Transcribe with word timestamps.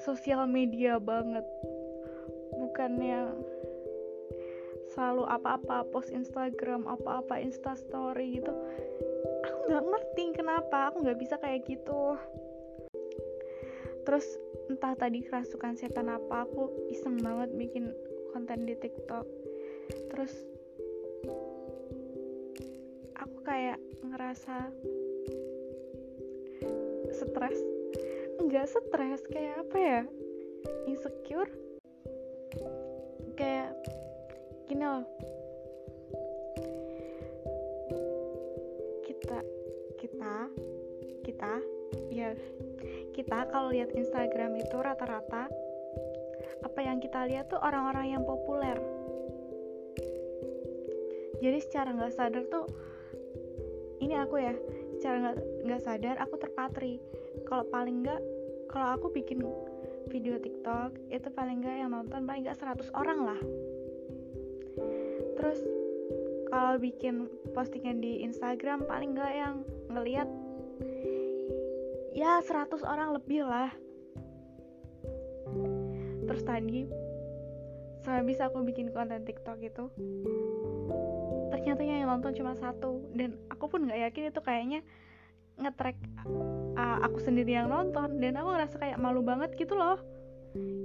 sosial 0.00 0.48
media 0.48 0.96
banget. 0.96 1.44
Bukannya 2.56 3.36
selalu 4.90 5.22
apa-apa 5.28 5.86
post 5.94 6.10
Instagram 6.10 6.88
apa-apa 6.88 7.38
instastory 7.38 8.42
gitu. 8.42 8.50
Aku 9.46 9.58
nggak 9.70 9.84
ngerti 9.86 10.24
kenapa 10.34 10.90
aku 10.90 11.06
nggak 11.06 11.20
bisa 11.20 11.38
kayak 11.38 11.62
gitu. 11.68 12.18
Terus 14.02 14.26
entah 14.66 14.98
tadi 14.98 15.22
kerasukan 15.22 15.78
setan 15.78 16.10
apa 16.10 16.48
aku 16.48 16.90
iseng 16.90 17.20
banget 17.22 17.54
bikin 17.54 17.94
konten 18.34 18.66
di 18.66 18.74
TikTok. 18.74 19.26
Terus 20.10 20.32
aku 23.14 23.36
kayak 23.46 23.78
ngerasa 24.10 24.74
stres 27.14 27.79
enggak 28.50 28.66
stres 28.66 29.22
kayak 29.30 29.62
apa 29.62 29.76
ya 29.78 30.00
insecure. 30.90 31.46
Kayak 33.38 33.78
gini 34.66 34.82
loh. 34.82 35.06
Kita 39.06 39.38
kita 40.02 40.34
kita 41.22 41.52
ya 42.10 42.34
kita 43.14 43.38
kalau 43.54 43.70
lihat 43.70 43.94
Instagram 43.94 44.58
itu 44.58 44.76
rata-rata 44.82 45.46
apa 46.66 46.80
yang 46.82 46.98
kita 46.98 47.30
lihat 47.30 47.54
tuh 47.54 47.62
orang-orang 47.62 48.18
yang 48.18 48.26
populer. 48.26 48.74
Jadi 51.38 51.58
secara 51.62 51.94
nggak 51.94 52.18
sadar 52.18 52.42
tuh 52.50 52.66
ini 54.02 54.18
aku 54.18 54.42
ya 54.42 54.58
secara 54.98 55.16
nggak 55.22 55.36
nggak 55.70 55.82
sadar 55.86 56.16
aku 56.18 56.34
terpatri. 56.34 56.98
Kalau 57.46 57.62
paling 57.70 58.02
nggak 58.02 58.39
kalau 58.70 58.94
aku 58.94 59.10
bikin 59.10 59.42
video 60.08 60.38
TikTok 60.38 60.94
itu 61.10 61.28
paling 61.34 61.60
nggak 61.60 61.76
yang 61.82 61.90
nonton 61.90 62.22
paling 62.22 62.46
nggak 62.46 62.58
100 62.58 62.86
orang 62.94 63.18
lah. 63.26 63.40
Terus 65.38 65.60
kalau 66.50 66.78
bikin 66.78 67.26
postingan 67.54 67.98
di 67.98 68.22
Instagram 68.22 68.86
paling 68.86 69.18
nggak 69.18 69.32
yang 69.34 69.54
ngeliat 69.90 70.30
ya 72.14 72.38
100 72.42 72.70
orang 72.86 73.14
lebih 73.14 73.42
lah. 73.42 73.70
Terus 76.30 76.42
tadi 76.46 76.86
sehabis 78.06 78.38
aku 78.38 78.62
bikin 78.62 78.94
konten 78.94 79.26
TikTok 79.26 79.58
itu 79.60 79.90
ternyata 81.50 81.82
yang 81.82 82.06
nonton 82.06 82.34
cuma 82.38 82.54
satu. 82.54 83.02
Dan 83.18 83.34
aku 83.50 83.66
pun 83.66 83.86
nggak 83.86 84.10
yakin 84.10 84.30
itu 84.30 84.40
kayaknya 84.42 84.80
ngetrack 85.58 85.98
uh, 86.76 86.98
aku 87.02 87.18
sendiri 87.22 87.56
yang 87.56 87.70
nonton 87.70 88.18
dan 88.18 88.38
aku 88.38 88.48
ngerasa 88.54 88.76
kayak 88.78 88.98
malu 89.00 89.24
banget 89.24 89.54
gitu 89.56 89.74
loh. 89.74 89.98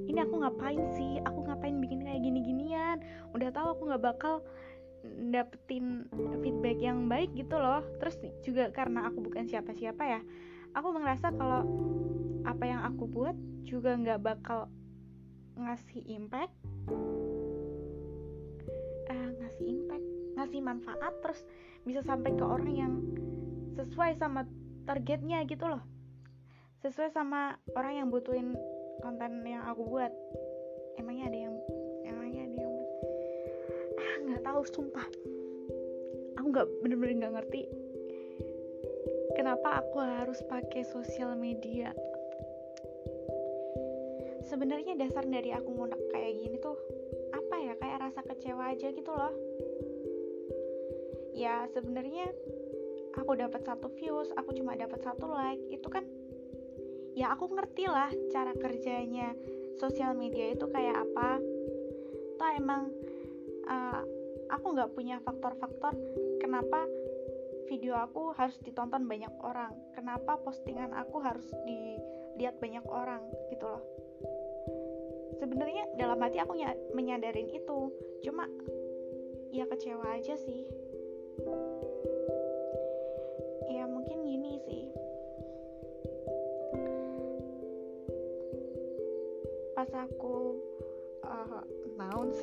Ini 0.05 0.30
aku 0.30 0.45
ngapain 0.45 0.81
sih? 0.94 1.17
Aku 1.25 1.45
ngapain 1.45 1.78
bikin 1.81 2.05
kayak 2.05 2.22
gini-ginian? 2.22 3.02
Udah 3.33 3.50
tahu 3.50 3.73
aku 3.73 3.81
nggak 3.89 4.03
bakal 4.06 4.45
dapetin 5.30 6.09
feedback 6.41 6.78
yang 6.78 7.09
baik 7.09 7.33
gitu 7.33 7.58
loh. 7.58 7.81
Terus 7.97 8.16
juga 8.45 8.69
karena 8.69 9.09
aku 9.09 9.25
bukan 9.25 9.50
siapa-siapa 9.50 10.03
ya 10.06 10.22
aku 10.75 10.91
merasa 10.91 11.31
kalau 11.31 11.63
apa 12.44 12.63
yang 12.67 12.83
aku 12.83 13.08
buat 13.09 13.33
juga 13.66 13.95
nggak 13.95 14.22
bakal 14.22 14.69
ngasih 15.58 16.03
impact. 16.11 16.53
Eh, 19.09 19.30
ngasih 19.39 19.66
impact 19.66 20.06
ngasih 20.36 20.59
manfaat 20.59 21.16
terus 21.23 21.41
bisa 21.88 22.03
sampai 22.03 22.36
ke 22.36 22.44
orang 22.44 22.73
yang 22.75 22.94
sesuai 23.80 24.19
sama 24.19 24.44
targetnya 24.86 25.44
gitu 25.50 25.66
loh. 25.66 25.81
Sesuai 26.85 27.09
sama 27.09 27.57
orang 27.73 28.06
yang 28.06 28.07
butuhin 28.13 28.53
konten 29.01 29.41
yang 29.41 29.66
aku 29.66 29.85
buat. 29.90 30.13
Emangnya 31.01 31.28
ada 31.28 31.40
yang 31.50 31.56
emangnya 32.06 32.41
ada 32.46 32.57
yang 32.62 32.75
ah 33.97 34.13
nggak 34.29 34.44
tahu 34.46 34.62
sumpah. 34.69 35.07
Aku 36.38 36.46
nggak 36.53 36.68
bener-bener 36.85 37.25
nggak 37.25 37.35
ngerti. 37.41 37.63
Kenapa 39.35 39.84
aku 39.84 40.00
harus 40.00 40.40
pakai 40.47 40.88
sosial 40.88 41.35
media? 41.35 41.91
Sebenarnya 44.46 44.96
dasar 44.96 45.25
dari 45.25 45.52
aku 45.52 45.73
ngunek 45.73 46.00
kayak 46.13 46.38
gini 46.38 46.57
tuh 46.62 46.78
apa 47.34 47.56
ya? 47.59 47.73
Kayak 47.81 48.02
rasa 48.07 48.22
kecewa 48.23 48.72
aja 48.72 48.88
gitu 48.94 49.12
loh. 49.12 49.34
Ya 51.35 51.67
sebenarnya 51.75 52.31
aku 53.16 53.31
dapat 53.40 53.62
satu 53.64 53.88
views 53.96 54.30
aku 54.36 54.56
cuma 54.56 54.76
dapat 54.76 55.00
satu 55.02 55.31
like 55.31 55.62
itu 55.72 55.88
kan 55.88 56.03
ya 57.16 57.31
aku 57.31 57.48
ngerti 57.48 57.88
lah 57.88 58.12
cara 58.30 58.52
kerjanya 58.59 59.31
sosial 59.80 60.16
media 60.16 60.56
itu 60.56 60.68
kayak 60.72 61.03
apa. 61.03 61.40
Toh 62.36 62.52
emang 62.52 62.92
uh, 63.68 64.03
aku 64.52 64.76
nggak 64.76 64.92
punya 64.92 65.20
faktor-faktor 65.24 65.96
kenapa 66.44 66.84
video 67.66 67.98
aku 67.98 68.36
harus 68.36 68.56
ditonton 68.62 69.09
banyak 69.09 69.32
orang 69.42 69.74
kenapa 69.97 70.38
postingan 70.44 70.94
aku 70.94 71.18
harus 71.24 71.47
dilihat 71.66 72.59
banyak 72.59 72.84
orang 72.88 73.24
gitu 73.52 73.66
loh. 73.66 73.84
Sebenarnya 75.40 75.92
dalam 76.00 76.20
hati 76.20 76.40
aku 76.40 76.56
menyadarin 76.96 77.52
itu 77.52 77.92
cuma 78.24 78.47
ya 79.52 79.68
kecewa 79.72 80.20
aja 80.20 80.36
sih 80.36 80.68
aku 90.05 90.61
uh, 91.25 91.61
announce 91.89 92.38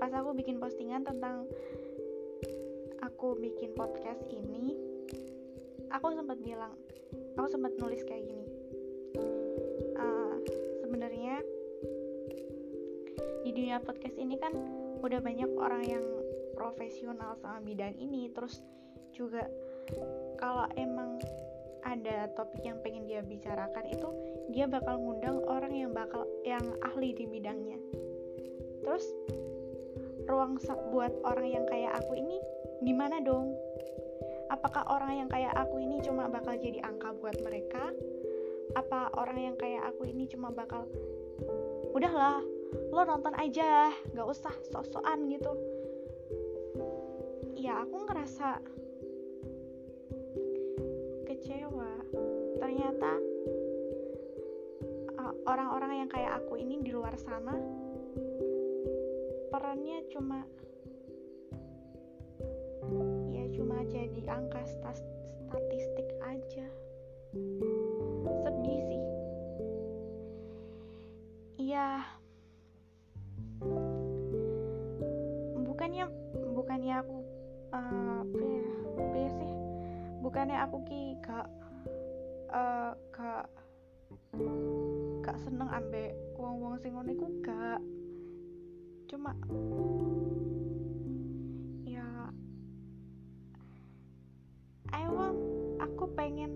pas 0.00 0.10
aku 0.10 0.34
bikin 0.34 0.58
postingan 0.58 1.04
tentang 1.06 1.46
aku 3.04 3.38
bikin 3.38 3.76
podcast 3.76 4.24
ini 4.32 4.74
aku 5.92 6.16
sempat 6.16 6.40
bilang 6.40 6.74
aku 7.36 7.48
sempat 7.48 7.72
nulis 7.76 8.02
kayak 8.08 8.24
gini. 8.24 8.46
Uh, 9.96 10.34
sebenarnya 10.84 11.44
di 13.44 13.50
dunia 13.52 13.78
podcast 13.82 14.16
ini 14.16 14.40
kan 14.40 14.54
udah 15.02 15.20
banyak 15.20 15.50
orang 15.58 15.82
yang 15.84 16.04
profesional 16.56 17.36
sama 17.42 17.60
bidang 17.60 17.92
ini 17.98 18.30
terus 18.30 18.62
juga 19.12 19.44
kalau 20.38 20.64
emang 20.78 21.20
ada 21.82 22.30
topik 22.38 22.62
yang 22.62 22.78
pengen 22.80 23.06
dia 23.06 23.20
bicarakan 23.22 23.84
itu 23.90 24.08
dia 24.54 24.66
bakal 24.70 24.98
ngundang 24.98 25.42
orang 25.46 25.74
yang 25.74 25.90
bakal 25.90 26.26
yang 26.46 26.62
ahli 26.82 27.14
di 27.14 27.26
bidangnya 27.26 27.78
terus 28.82 29.06
ruang 30.26 30.58
buat 30.94 31.12
orang 31.26 31.48
yang 31.50 31.64
kayak 31.66 31.98
aku 31.98 32.18
ini 32.18 32.38
gimana 32.82 33.22
dong? 33.22 33.54
Apakah 34.50 34.84
orang 34.90 35.24
yang 35.24 35.28
kayak 35.30 35.54
aku 35.56 35.80
ini 35.80 36.02
cuma 36.04 36.28
bakal 36.28 36.54
jadi 36.58 36.82
angka 36.84 37.14
buat 37.18 37.38
mereka? 37.40 37.90
Apa 38.76 39.12
orang 39.16 39.38
yang 39.52 39.56
kayak 39.56 39.82
aku 39.88 40.06
ini 40.10 40.28
cuma 40.28 40.52
bakal 40.52 40.86
udahlah, 41.92 42.40
lo 42.92 43.02
nonton 43.04 43.32
aja, 43.36 43.90
gak 44.12 44.28
usah 44.28 44.52
sok-sokan 44.70 45.28
gitu. 45.28 45.52
Ya 47.56 47.80
aku 47.80 48.08
ngerasa 48.08 48.60
Ternyata 52.92 53.16
uh, 55.16 55.32
orang-orang 55.48 56.04
yang 56.04 56.10
kayak 56.12 56.44
aku 56.44 56.60
ini 56.60 56.84
di 56.84 56.92
luar 56.92 57.16
sana 57.16 57.56
perannya 59.48 60.04
cuma 60.12 60.44
cuma 63.52 63.84
jadi 63.88 64.20
angka 64.28 64.60
statistik 64.68 66.08
aja. 66.24 66.66
Sedih 68.44 68.80
sih. 68.84 69.04
Iya. 71.72 72.04
Bukannya 75.64 76.04
bukannya 76.52 76.94
aku 77.00 77.16
uh, 77.72 78.20
apa 78.24 78.40
ya, 78.40 78.68
apa 79.00 79.16
ya 79.16 79.30
sih? 79.36 79.52
Bukannya 80.24 80.56
aku 80.64 80.76
ki 80.88 81.00
gak 81.20 81.61
uh, 82.52 82.92
gak 83.10 83.44
gak 85.24 85.36
seneng 85.40 85.68
ambek 85.72 86.12
wong-wong 86.36 86.76
sing 86.80 86.92
ngono 86.92 87.10
iku 87.12 87.28
gak 87.40 87.80
cuma 89.08 89.36
pengen 96.12 96.54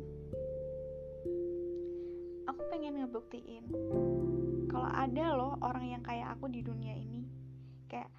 aku 2.45 2.61
pengen 2.69 3.03
ngebuktiin 3.03 3.65
kalau 4.71 4.93
ada 4.93 5.33
loh 5.33 5.57
orang 5.65 5.97
yang 5.97 6.03
kayak 6.05 6.37
aku 6.37 6.53
di 6.53 6.61
dunia 6.61 6.93
ini. 6.93 7.25
Kayak 7.89 8.13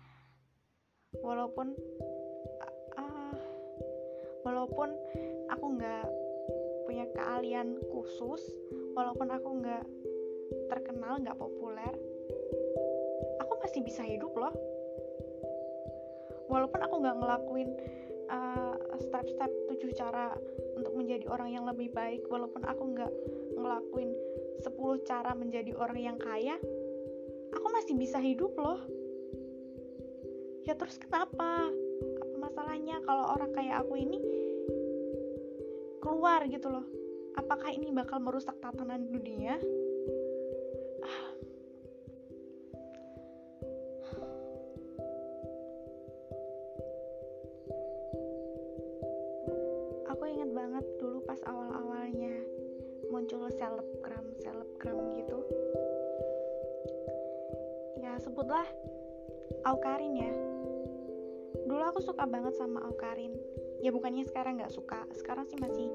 walaupun 1.22 1.78
uh, 2.98 3.36
walaupun 4.42 4.90
aku 5.54 5.66
nggak 5.78 6.06
punya 6.88 7.06
keahlian 7.12 7.76
khusus 7.92 8.42
walaupun 8.96 9.28
aku 9.28 9.50
nggak 9.60 9.84
terkenal 10.72 11.20
nggak 11.20 11.36
populer 11.36 11.92
aku 13.42 13.54
masih 13.62 13.82
bisa 13.84 14.04
hidup 14.04 14.34
loh. 14.36 14.54
Walaupun 16.48 16.80
aku 16.80 16.96
nggak 17.04 17.18
ngelakuin 17.20 17.70
uh, 18.32 18.76
step-step 19.04 19.52
tujuh 19.68 19.92
cara 19.96 20.32
untuk 20.80 20.94
menjadi 20.96 21.28
orang 21.28 21.50
yang 21.52 21.66
lebih 21.68 21.92
baik 21.92 22.24
walaupun 22.32 22.64
aku 22.64 22.84
nggak 22.96 23.12
ngelakuin 23.58 24.12
10 24.64 25.10
cara 25.10 25.32
menjadi 25.36 25.72
orang 25.76 26.00
yang 26.00 26.18
kaya 26.18 26.56
aku 27.52 27.68
masih 27.74 27.94
bisa 28.00 28.18
hidup 28.22 28.56
loh. 28.56 28.80
Ya 30.64 30.76
terus 30.76 31.00
kenapa? 31.00 31.72
Apa 32.24 32.36
masalahnya? 32.40 33.00
Kalau 33.04 33.36
orang 33.36 33.52
kayak 33.56 33.84
aku 33.84 34.00
ini 34.00 34.20
keluar 36.08 36.40
gitu 36.48 36.72
loh. 36.72 36.88
Apakah 37.36 37.68
ini 37.76 37.92
bakal 37.92 38.24
merusak 38.24 38.56
tatanan 38.64 39.12
dunia? 39.12 39.60
Aku 50.08 50.24
inget 50.32 50.50
banget 50.56 50.86
dulu 50.96 51.20
pas 51.28 51.44
awal-awalnya 51.44 52.40
muncul 53.12 53.52
selebgram 53.52 54.24
selebgram 54.40 55.12
gitu. 55.20 55.44
Ya 58.00 58.16
sebutlah 58.24 58.64
Aukarin 59.68 60.16
ya. 60.16 60.32
Dulu 61.68 61.84
aku 61.84 62.00
suka 62.00 62.24
banget 62.24 62.56
sama 62.56 62.80
Aukarin 62.88 63.36
ya 63.82 63.90
bukannya 63.94 64.26
sekarang 64.26 64.58
nggak 64.62 64.74
suka. 64.74 65.06
Sekarang 65.14 65.46
sih 65.50 65.58
masih 65.60 65.88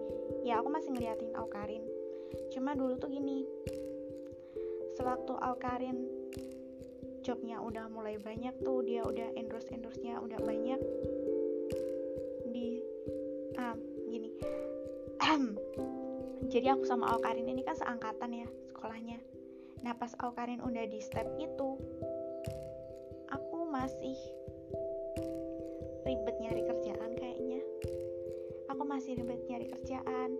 ya 0.43 0.59
aku 0.59 0.69
masih 0.71 0.91
ngeliatin 0.95 1.33
Aukarin 1.39 1.83
cuma 2.53 2.73
dulu 2.73 2.97
tuh 2.97 3.13
gini 3.13 3.45
sewaktu 4.97 5.33
Aukarin 5.37 6.05
jobnya 7.23 7.63
udah 7.63 7.87
mulai 7.89 8.19
banyak 8.19 8.53
tuh 8.67 8.83
dia 8.83 9.07
udah 9.07 9.37
endorse 9.39 9.71
endorse 9.71 10.03
nya 10.03 10.19
udah 10.19 10.37
banyak 10.43 10.81
di 12.51 12.83
ah 13.57 13.79
gini. 14.11 14.35
Jadi 16.53 16.67
aku 16.69 16.85
sama 16.85 17.15
Aukarin 17.15 17.47
ini 17.47 17.63
kan 17.63 17.79
seangkatan 17.79 18.35
ya 18.35 18.49
sekolahnya. 18.69 19.23
Nah 19.87 19.95
pas 19.95 20.13
Aukarin 20.21 20.61
udah 20.61 20.85
di 20.91 20.99
step 20.99 21.25
itu 21.39 21.79
aku 23.31 23.59
masih 23.71 24.19
ribet 26.03 26.37
nyari 26.43 26.63
kayaknya 26.67 26.92
aku 28.83 28.99
masih 28.99 29.15
ribet 29.15 29.39
nyari 29.47 29.71
kerjaan 29.71 30.35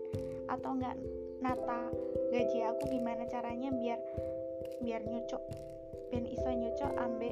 atau 0.51 0.75
enggak 0.75 0.99
nata 1.39 1.87
gaji 2.27 2.59
aku 2.67 2.91
gimana 2.91 3.23
caranya 3.31 3.71
biar 3.71 3.95
biar 4.83 4.99
nyucuk 5.07 5.39
ben 6.11 6.27
iso 6.27 6.51
nyucuk 6.51 6.91
ambek 6.99 7.31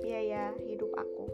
biaya 0.00 0.56
hidup 0.64 0.88
aku. 0.96 1.28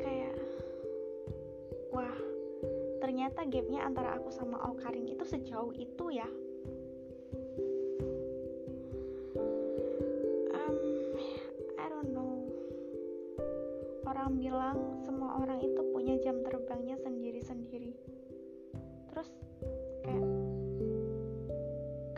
Kayak 0.00 0.32
wah 1.92 2.16
ternyata 3.04 3.44
gapnya 3.52 3.84
antara 3.84 4.16
aku 4.16 4.32
sama 4.32 4.64
Aukarin 4.64 5.12
itu 5.12 5.28
sejauh 5.28 5.76
itu 5.76 6.08
ya 6.08 6.24
bilang 14.50 14.98
semua 15.06 15.38
orang 15.38 15.62
itu 15.62 15.78
punya 15.94 16.18
jam 16.26 16.42
terbangnya 16.42 16.98
sendiri-sendiri. 17.06 17.94
Terus 19.06 19.30
kayak 20.02 20.26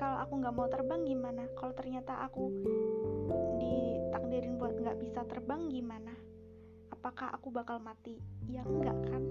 kalau 0.00 0.16
aku 0.24 0.32
nggak 0.40 0.54
mau 0.56 0.64
terbang 0.72 1.04
gimana? 1.04 1.44
Kalau 1.60 1.76
ternyata 1.76 2.24
aku 2.24 2.48
ditakdirin 3.60 4.56
buat 4.56 4.80
nggak 4.80 4.96
bisa 5.04 5.28
terbang 5.28 5.68
gimana? 5.68 6.16
Apakah 6.88 7.36
aku 7.36 7.52
bakal 7.52 7.76
mati? 7.84 8.16
Ya 8.48 8.64
enggak 8.64 8.96
kan? 9.12 9.22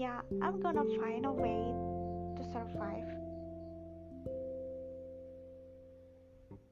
Ya 0.00 0.24
I'm 0.40 0.64
gonna 0.64 0.88
find 0.96 1.28
a 1.28 1.34
way 1.36 1.60
to 2.40 2.42
survive. 2.56 3.10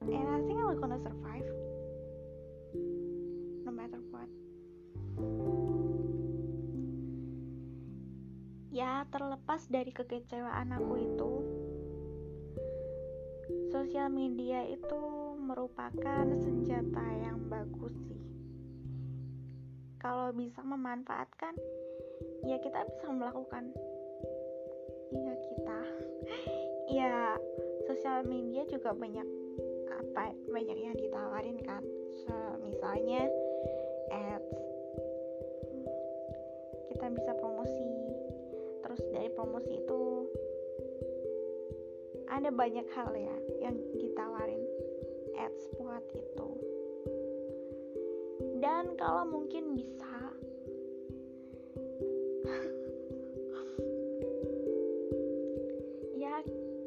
And 0.00 0.28
I 0.32 0.40
think 0.48 0.64
I'm 0.64 0.80
gonna 0.80 0.96
survive 1.04 1.55
what 4.10 4.30
ya 8.76 9.08
terlepas 9.08 9.64
dari 9.72 9.88
kekecewaan 9.88 10.68
aku 10.76 10.94
itu 11.00 11.32
sosial 13.72 14.12
media 14.12 14.66
itu 14.68 15.00
merupakan 15.40 16.26
senjata 16.42 17.06
yang 17.22 17.38
bagus 17.46 17.94
sih. 18.10 18.20
Kalau 20.02 20.34
bisa 20.34 20.60
memanfaatkan 20.60 21.54
ya 22.44 22.58
kita 22.58 22.84
bisa 22.90 23.06
melakukan. 23.10 23.72
Ya 25.14 25.34
kita. 25.40 25.80
Ya 26.86 27.34
sosial 27.90 28.22
media 28.30 28.62
juga 28.70 28.94
banyak 28.94 29.26
apa 29.90 30.30
banyak 30.54 30.78
yang 30.78 30.94
ditawarin 30.94 31.58
kan. 31.66 31.82
Misalnya 32.62 33.26
ads. 34.10 34.58
Kita 36.92 37.06
bisa 37.12 37.32
promosi. 37.38 37.90
Terus 38.82 39.00
dari 39.12 39.28
promosi 39.34 39.72
itu 39.76 40.26
ada 42.26 42.50
banyak 42.50 42.86
hal 42.94 43.14
ya 43.14 43.36
yang 43.62 43.76
ditawarin 43.98 44.66
ads 45.38 45.68
buat 45.78 46.02
itu. 46.14 46.48
Dan 48.62 48.96
kalau 48.96 49.24
mungkin 49.28 49.74
bisa 49.76 50.32
ya 56.22 56.40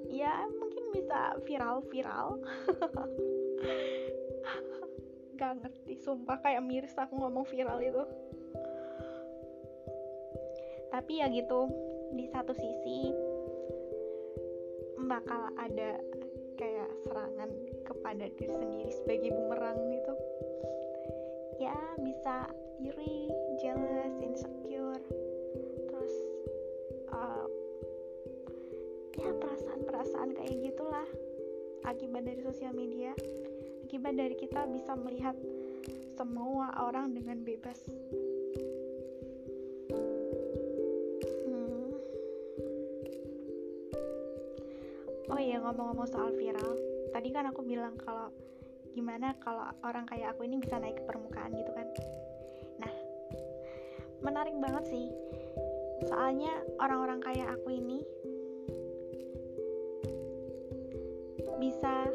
ya 0.10 0.50
mungkin 0.58 0.84
bisa 0.92 1.38
viral-viral 1.46 2.42
gak 5.50 5.66
ngerti 5.66 5.98
sumpah 6.06 6.38
kayak 6.46 6.62
miris 6.62 6.94
aku 6.94 7.18
ngomong 7.18 7.42
viral 7.50 7.82
itu. 7.82 8.06
Tapi 10.94 11.12
ya 11.18 11.26
gitu 11.34 11.66
di 12.14 12.30
satu 12.30 12.54
sisi 12.54 13.10
bakal 15.10 15.50
ada 15.58 15.98
kayak 16.54 16.90
serangan 17.02 17.50
kepada 17.82 18.30
diri 18.38 18.54
sendiri 18.54 18.92
sebagai 18.94 19.34
bumerang 19.34 19.82
gitu. 19.90 20.14
Ya 21.58 21.78
bisa 21.98 22.46
iri, 22.86 23.34
jealous, 23.58 24.14
insecure 24.22 25.02
terus 25.90 26.14
uh, 27.10 27.50
ya 29.18 29.34
perasaan-perasaan 29.34 30.30
kayak 30.38 30.62
gitulah 30.62 31.10
akibat 31.90 32.22
dari 32.22 32.46
sosial 32.46 32.78
media 32.78 33.18
akibat 33.90 34.22
dari 34.22 34.38
kita 34.38 34.70
bisa 34.70 34.94
melihat 34.94 35.34
semua 36.14 36.78
orang 36.78 37.10
dengan 37.10 37.42
bebas. 37.42 37.90
Hmm. 41.50 41.90
oh 45.34 45.42
iya 45.42 45.58
ngomong-ngomong 45.58 46.06
soal 46.06 46.30
viral 46.38 46.78
tadi 47.10 47.34
kan 47.34 47.50
aku 47.50 47.66
bilang 47.66 47.98
kalau 47.98 48.30
gimana 48.94 49.34
kalau 49.42 49.66
orang 49.82 50.06
kayak 50.06 50.38
aku 50.38 50.46
ini 50.46 50.62
bisa 50.62 50.78
naik 50.78 51.02
ke 51.02 51.10
permukaan 51.10 51.50
gitu 51.58 51.74
kan. 51.74 51.90
Nah 52.86 52.94
menarik 54.22 54.54
banget 54.62 54.86
sih. 54.86 55.10
Soalnya 56.06 56.54
orang-orang 56.78 57.26
kayak 57.26 57.58
aku 57.58 57.74
ini 57.74 58.06
bisa 61.58 62.06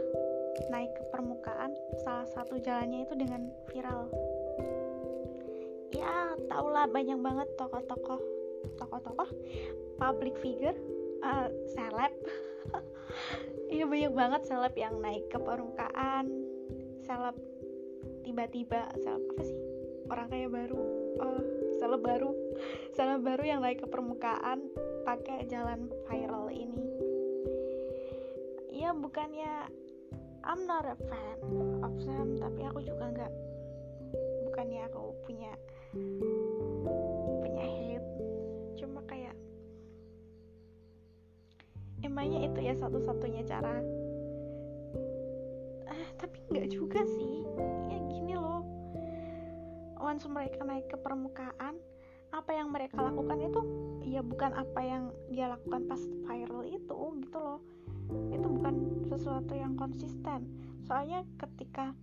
permukaan 1.65 2.05
salah 2.05 2.29
satu 2.29 2.61
jalannya 2.61 3.09
itu 3.09 3.15
dengan 3.17 3.49
viral. 3.73 4.13
Ya 5.95 6.37
taulah 6.51 6.85
banyak 6.91 7.17
banget 7.25 7.49
tokoh-tokoh 7.57 8.21
tokoh-tokoh 8.77 9.31
public 9.97 10.37
figure 10.45 10.77
uh, 11.25 11.49
seleb. 11.73 12.13
Iya 13.65 13.87
banyak 13.87 14.13
banget 14.13 14.43
seleb 14.45 14.75
yang 14.77 14.99
naik 15.01 15.31
ke 15.31 15.39
permukaan 15.41 16.29
seleb 17.03 17.35
tiba-tiba 18.27 18.91
seleb 19.01 19.23
apa 19.35 19.43
sih? 19.47 19.59
Orang 20.11 20.29
kaya 20.29 20.47
baru 20.53 20.83
uh, 21.23 21.43
seleb 21.81 22.03
baru 22.05 22.31
seleb 22.97 23.25
baru 23.25 23.43
yang 23.47 23.61
naik 23.65 23.81
ke 23.83 23.89
permukaan 23.89 24.69
pakai 25.07 25.49
jalan 25.49 25.89
viral 26.11 26.53
ini. 26.53 26.83
Ya 28.75 28.93
bukannya 28.93 29.71
I'm 30.45 30.69
not 30.69 30.85
a 30.85 30.97
fan 31.09 31.39
of 31.81 31.97
them 32.05 32.37
tapi 32.37 32.61
aku 32.69 32.85
juga 32.85 33.09
nggak 33.09 33.33
bukannya 34.45 34.81
aku 34.93 35.17
punya 35.25 35.53
punya 37.41 37.65
hate 37.65 38.11
cuma 38.77 39.01
kayak 39.09 39.33
emangnya 42.05 42.53
itu 42.53 42.61
ya 42.61 42.75
satu-satunya 42.77 43.43
cara? 43.49 43.81
Ah 45.89 46.09
tapi 46.21 46.37
nggak 46.53 46.69
juga 46.69 47.01
sih. 47.17 47.41
Ya 47.89 47.99
gini 48.05 48.37
loh. 48.37 48.61
Once 49.97 50.29
mereka 50.29 50.61
naik 50.69 50.93
ke 50.93 51.01
permukaan 51.01 51.81
apa 52.35 52.51
yang 52.53 52.69
mereka 52.75 53.01
lakukan 53.01 53.41
itu 53.41 53.61
ya 54.05 54.21
bukan 54.21 54.53
apa 54.53 54.81
yang 54.83 55.15
dia 55.31 55.49
lakukan 55.49 55.87
pas 55.89 56.03
viral 56.29 56.67
itu 56.67 56.99
gitu 57.23 57.39
loh 57.39 57.63
itu 58.33 58.47
bukan 58.47 58.75
sesuatu 59.09 59.53
yang 59.57 59.75
konsisten. 59.79 60.49
Soalnya 60.85 61.25
ketika 61.41 61.97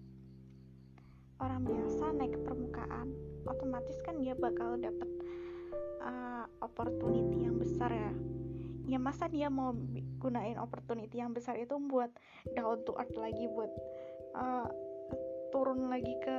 orang 1.42 1.66
biasa 1.66 2.14
naik 2.14 2.38
ke 2.38 2.42
permukaan 2.46 3.14
otomatis 3.50 3.98
kan 4.06 4.22
dia 4.22 4.38
bakal 4.38 4.78
dapet 4.78 5.10
uh, 6.06 6.46
opportunity 6.62 7.46
yang 7.46 7.58
besar 7.58 7.90
ya. 7.90 8.12
Ya 8.90 9.00
masa 9.02 9.30
dia 9.32 9.48
mau 9.48 9.74
gunain 10.20 10.60
opportunity 10.60 11.22
yang 11.22 11.34
besar 11.34 11.58
itu 11.58 11.78
buat 11.78 12.12
down 12.54 12.82
to 12.86 12.94
earth 12.98 13.16
lagi 13.18 13.48
buat 13.50 13.72
uh, 14.38 14.68
turun 15.50 15.88
lagi 15.90 16.14
ke 16.22 16.38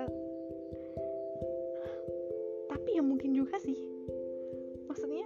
tapi 2.71 2.99
ya 2.99 3.03
mungkin 3.05 3.37
juga 3.37 3.59
sih. 3.63 3.77
Maksudnya 4.91 5.25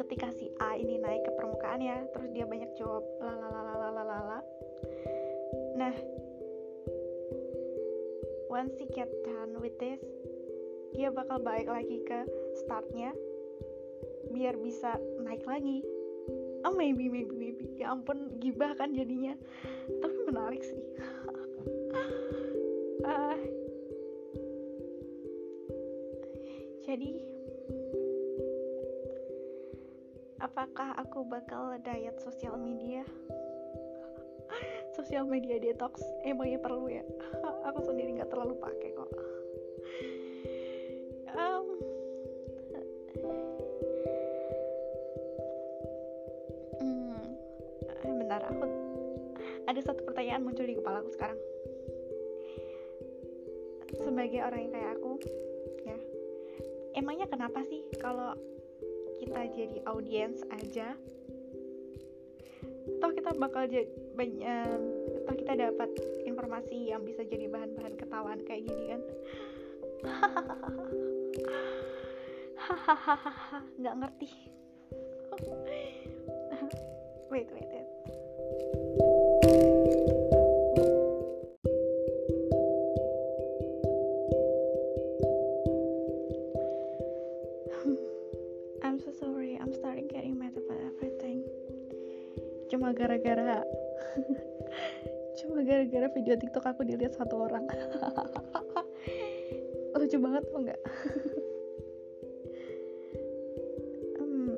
ketika 0.00 0.32
si 0.32 0.48
A 0.58 0.80
ini 0.80 0.96
naik 0.96 1.28
ke 1.28 1.32
permukaan 1.36 1.84
ya 1.84 2.00
terus 2.16 2.32
dia 2.32 2.48
banyak 2.48 2.72
jawab 2.80 3.04
lalalalalalala 3.20 4.40
nah 5.76 5.94
once 8.48 8.74
he 8.80 8.88
get 8.90 9.08
done 9.22 9.60
with 9.60 9.76
this 9.76 10.00
dia 10.96 11.12
bakal 11.12 11.38
balik 11.38 11.70
lagi 11.70 12.02
ke 12.02 12.26
startnya 12.64 13.14
biar 14.30 14.54
bisa 14.58 14.94
naik 15.22 15.42
lagi. 15.44 15.82
Oh 16.62 16.74
maybe 16.76 17.10
maybe 17.10 17.34
maybe. 17.34 17.64
Ya 17.80 17.90
ampun 17.90 18.38
gibah 18.38 18.76
kan 18.78 18.94
jadinya. 18.94 19.34
Tapi 19.88 20.16
menarik 20.28 20.62
sih. 20.62 20.80
Uh, 23.00 23.36
jadi 26.86 27.10
apakah 30.50 30.98
aku 30.98 31.22
bakal 31.30 31.78
diet 31.78 32.18
sosial 32.18 32.58
media? 32.58 33.06
Sosial 34.98 35.22
media 35.22 35.62
detox 35.62 36.02
emangnya 36.26 36.58
perlu 36.58 36.90
ya. 36.90 37.06
Aku 37.70 37.78
sendiri 37.86 38.18
nggak 38.18 38.34
terlalu 38.34 38.58
pakai 38.58 38.90
kok. 38.90 39.10
Um, 41.30 41.66
hmm, 46.82 48.18
bentar 48.18 48.42
aku 48.50 48.66
ada 49.70 49.78
satu 49.78 50.02
pertanyaan 50.02 50.42
muncul 50.42 50.66
di 50.66 50.74
kepala 50.74 51.06
aku 51.06 51.14
sekarang. 51.14 51.38
Sebagai 54.02 54.42
orang 54.42 54.60
yang 54.66 54.72
kayak 54.74 54.90
aku 54.98 55.12
ya. 55.86 55.98
Emangnya 56.98 57.30
kenapa 57.30 57.62
sih 57.62 57.86
kalau 58.02 58.34
kita 59.20 59.40
jadi 59.52 59.78
audiens 59.84 60.40
aja 60.50 60.96
toh 62.98 63.12
kita 63.14 63.30
bakal 63.36 63.68
jadi 63.68 63.86
banyak 64.16 64.80
toh 65.28 65.36
kita 65.36 65.52
dapat 65.56 65.90
informasi 66.26 66.90
yang 66.90 67.04
bisa 67.06 67.22
jadi 67.24 67.46
bahan-bahan 67.48 67.94
ketawaan 67.96 68.40
kayak 68.44 68.66
gini 68.66 68.84
kan. 68.90 69.00
Hahaha 72.60 73.64
nggak 73.78 73.96
ngerti. 74.04 74.30
Wait 77.30 77.46
wait 77.54 77.79
So 89.00 89.12
sorry. 89.16 89.56
I'm 89.56 89.72
starting 89.72 90.08
getting 90.12 90.36
mad 90.36 90.52
about 90.52 90.76
everything. 90.76 91.40
Cuma 92.68 92.92
gara-gara 92.92 93.64
cuma 95.40 95.64
gara-gara 95.64 96.12
video 96.12 96.36
tiktok 96.36 96.68
aku 96.68 96.84
dilihat 96.84 97.16
satu 97.16 97.48
orang. 97.48 97.64
Lucu 99.96 100.20
banget 100.20 100.44
kok 100.52 100.60
nggak? 100.60 100.80
Hmm. 104.20 104.52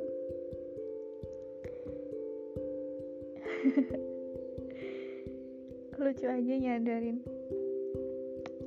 lucu 6.02 6.26
aja 6.26 6.54
nyadarin 6.58 7.22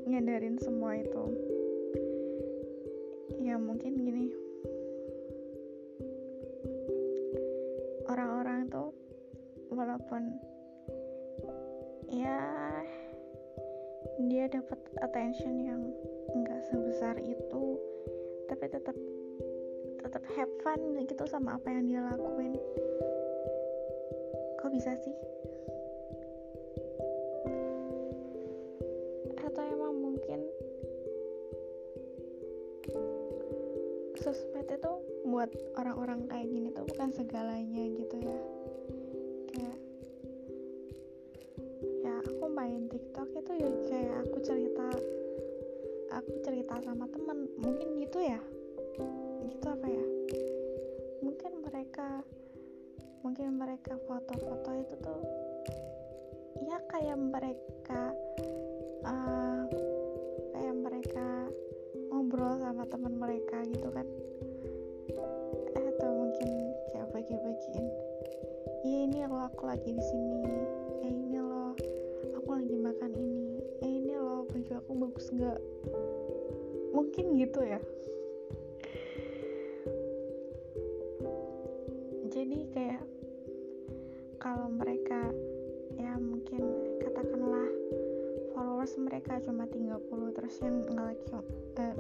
nyadarin 0.08 0.55
semua 0.55 0.96
itu. 0.96 1.24
Ya 3.44 3.60
mungkin 3.60 4.00
gini 4.00 4.44
attention 15.35 15.67
yang 15.67 15.83
enggak 16.31 16.63
sebesar 16.71 17.19
itu 17.19 17.75
tapi 18.47 18.71
tetap 18.71 18.95
tetap 19.99 20.23
have 20.31 20.53
fun 20.63 20.79
gitu 21.03 21.27
sama 21.27 21.59
apa 21.59 21.75
yang 21.75 21.91
dia 21.91 21.99
lakuin. 22.07 22.55
Kok 24.63 24.71
bisa 24.71 24.95
sih? 24.95 25.11
Atau 29.43 29.59
emang 29.59 29.99
mungkin 29.99 30.39
sosmed 34.23 34.71
itu 34.71 34.93
buat 35.27 35.51
orang-orang 35.75 36.31
kayak 36.31 36.47
gini 36.47 36.71
tuh 36.71 36.87
bukan 36.87 37.11
segalanya 37.11 37.83
gitu 37.91 38.23
ya? 38.23 38.39
Kayak 39.51 39.77
ya 42.07 42.13
aku 42.23 42.47
main 42.47 42.87
tiktok 42.87 43.27
itu 43.35 43.51
ya 43.59 43.71
aku 46.25 46.41
cerita 46.41 46.82
sama 46.82 47.05
temen 47.05 47.46
mungkin 47.62 48.01
gitu 48.01 48.17
ya. 48.17 48.41
Gitu 49.46 49.65
apa 49.70 49.86
ya? 49.86 50.05
Mungkin 51.22 51.51
mereka 51.62 52.25
mungkin 53.22 53.62
mereka 53.62 53.94
foto-foto 54.10 54.70
itu 54.74 54.96
tuh 55.05 55.22
ya 56.65 56.82
kayak 56.89 57.22
mereka 57.22 58.10
uh, 59.05 59.70
kayak 60.50 60.75
mereka 60.82 61.25
ngobrol 62.10 62.58
sama 62.58 62.89
teman 62.89 63.22
mereka 63.22 63.62
gitu 63.70 63.86
kan. 63.94 64.10
Atau 65.77 66.10
mungkin 66.10 66.50
kayak 66.89 67.08
bagi-bagiin 67.13 67.86
ya 68.82 68.98
ini 69.05 69.20
loh 69.29 69.46
aku 69.46 69.70
lagi 69.70 69.94
di 69.94 70.01
sini. 70.01 70.41
Eh 71.05 71.13
ini 71.13 71.38
loh 71.38 71.77
aku 72.34 72.50
lagi 72.58 72.74
makan 72.82 73.13
ini. 73.13 73.62
Eh 73.86 73.91
ini 74.01 74.17
loh 74.17 74.50
baju 74.50 74.74
aku 74.82 74.91
bagus 75.05 75.29
nggak 75.29 75.62
mungkin 76.95 77.35
gitu 77.35 77.59
ya. 77.59 77.79
Jadi 82.31 82.59
kayak 82.71 83.03
kalau 84.39 84.71
mereka 84.71 85.27
ya 85.99 86.15
mungkin 86.15 86.63
katakanlah 87.03 87.67
followers 88.55 88.95
mereka 88.95 89.43
cuma 89.43 89.67
30 89.67 90.35
terus 90.35 90.55
yang 90.63 90.79
nge-like 90.87 91.23
eh, 91.79 91.95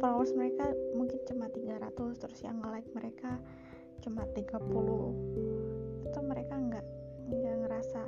followers 0.00 0.32
mereka 0.36 0.68
mungkin 0.96 1.20
cuma 1.24 1.48
300 1.48 2.20
terus 2.20 2.40
yang 2.44 2.60
nge-like 2.60 2.88
mereka 2.92 3.40
cuma 4.04 4.24
30 4.32 6.08
itu 6.08 6.20
mereka 6.24 6.54
nggak 6.56 6.86
nggak 7.28 7.56
ngerasa 7.64 8.02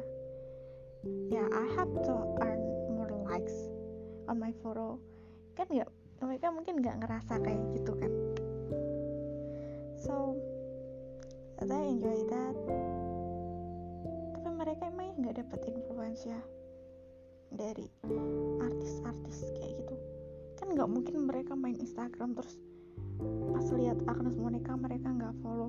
ya 1.28 1.44
I 1.48 1.64
have 1.76 1.92
to 2.04 2.14
earn 2.40 2.60
more 2.96 3.12
likes 3.28 3.54
on 4.28 4.40
my 4.40 4.52
photo 4.64 4.96
kan 5.56 5.68
nggak 5.68 5.92
mereka 6.20 6.52
mungkin 6.52 6.84
nggak 6.84 6.96
ngerasa 7.00 7.40
kayak 7.40 7.60
gitu 7.76 7.92
kan. 7.96 8.12
So 10.00 10.36
I 11.60 11.84
enjoy 11.92 12.24
that. 12.32 12.56
Tapi 14.36 14.48
mereka 14.52 14.82
emang 14.88 15.16
nggak 15.20 15.44
dapat 15.44 15.60
influence 15.68 16.24
ya 16.24 16.40
dari 17.52 17.88
artis-artis 18.60 19.48
kayak 19.56 19.72
gitu. 19.84 19.94
Kan 20.56 20.72
nggak 20.76 20.88
mungkin 20.88 21.28
mereka 21.28 21.52
main 21.56 21.76
Instagram 21.76 22.36
terus 22.36 22.56
pas 23.52 23.66
lihat 23.76 24.00
Agnes 24.08 24.36
Monica 24.40 24.72
mereka 24.76 25.12
nggak 25.12 25.36
follow 25.44 25.68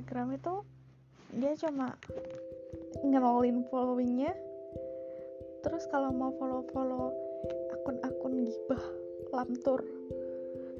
Instagram 0.00 0.32
itu 0.32 0.64
dia 1.36 1.52
cuma 1.60 1.92
ngerolin 3.04 3.68
followingnya. 3.68 4.32
Terus 5.60 5.84
kalau 5.92 6.08
mau 6.08 6.32
follow-follow 6.40 7.12
akun-akun 7.76 8.48
gibah 8.48 8.80
lamtur 9.28 9.84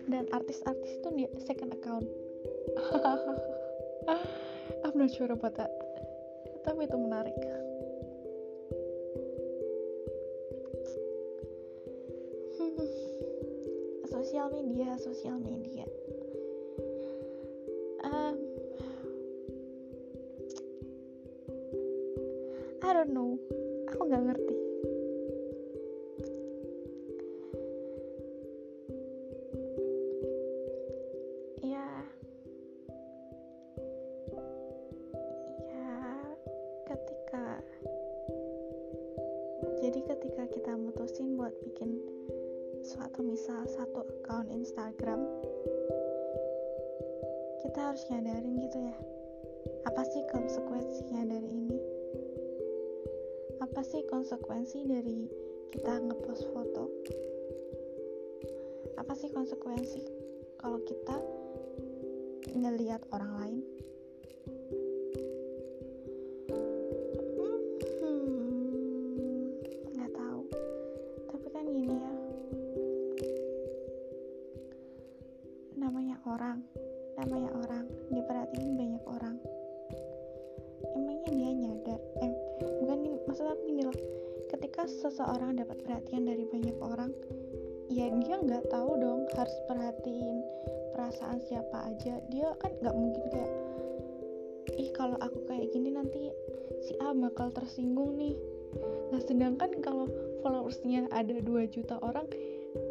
dan 0.09 0.25
artis-artis 0.33 1.05
itu 1.05 1.09
dia 1.21 1.29
second 1.37 1.77
account. 1.77 2.09
I'm 4.89 4.97
not 4.97 5.12
sure 5.12 5.29
about 5.29 5.53
that. 5.61 5.69
Tapi 6.65 6.89
itu 6.89 6.97
menarik. 6.97 7.37
Sosial 14.17 14.49
media 14.49 14.97
sosial 14.97 15.37
media 15.45 15.85
jadi 39.80 40.00
ketika 40.04 40.44
kita 40.52 40.72
mutusin 40.76 41.40
buat 41.40 41.56
bikin 41.64 42.00
suatu 42.84 43.25
misal 43.25 43.64
satu 43.68 44.04
account 44.20 44.52
Instagram 44.52 45.25
kita 47.60 47.92
harus 47.92 48.02
nyadarin 48.08 48.56
gitu 48.66 48.78
ya. 48.80 48.96
Apa 49.84 50.02
sih 50.08 50.25
konsekuensinya 50.32 51.22
dari 51.28 51.49
ini? 51.49 51.78
Apa 53.60 53.84
sih 53.84 54.00
konsekuensi 54.08 54.88
dari 54.88 55.28
kita 55.72 56.00
ngepost 56.00 56.49
foto? 56.50 56.88
Apa 58.96 59.12
sih 59.16 59.28
konsekuensi 59.32 60.02
kalau 60.60 60.80
kita 60.88 61.16
ngelihat 62.56 63.04
orang 63.12 63.32
lain 63.38 63.60
aja. 92.00 92.16
Dia 92.33 92.49
kan 92.57 92.73
nggak 92.80 92.97
mungkin 92.97 93.25
kayak 93.28 93.52
ih 94.80 94.88
kalau 94.97 95.21
aku 95.21 95.45
kayak 95.45 95.69
gini 95.69 95.92
nanti 95.92 96.33
si 96.80 96.97
A 96.97 97.12
bakal 97.12 97.52
tersinggung 97.52 98.16
nih. 98.16 98.40
Nah 99.12 99.21
sedangkan 99.21 99.85
kalau 99.85 100.09
followersnya 100.40 101.12
ada 101.12 101.37
2 101.37 101.45
juta 101.69 102.00
orang 102.00 102.25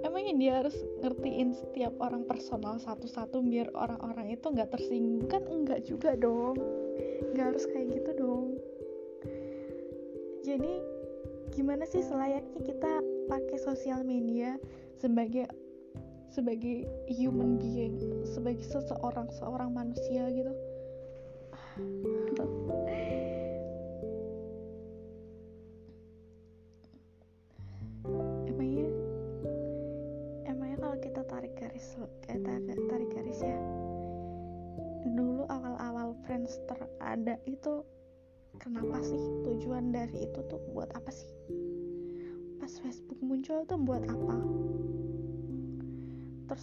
emangnya 0.05 0.33
dia 0.37 0.53
harus 0.61 0.77
ngertiin 1.01 1.57
setiap 1.57 1.97
orang 1.97 2.27
personal 2.29 2.77
satu-satu 2.77 3.41
biar 3.41 3.73
orang-orang 3.73 4.37
itu 4.37 4.45
nggak 4.45 4.69
tersinggung? 4.69 5.25
Kan 5.25 5.41
enggak 5.49 5.89
juga 5.89 6.13
dong. 6.13 6.53
Nggak 7.33 7.45
harus 7.55 7.65
kayak 7.65 7.97
gitu 7.97 8.11
dong. 8.13 8.47
Jadi 10.45 10.73
gimana 11.57 11.81
sih 11.89 12.05
selayaknya 12.05 12.61
kita 12.61 13.01
pakai 13.25 13.57
sosial 13.57 14.05
media 14.05 14.61
sebagai 15.01 15.49
sebagai 16.29 16.85
human 17.09 17.57
being 17.57 17.97
sebagai 18.25 18.63
seseorang 18.65 19.27
seorang 19.33 19.73
manusia 19.73 20.29
gitu 20.29 20.53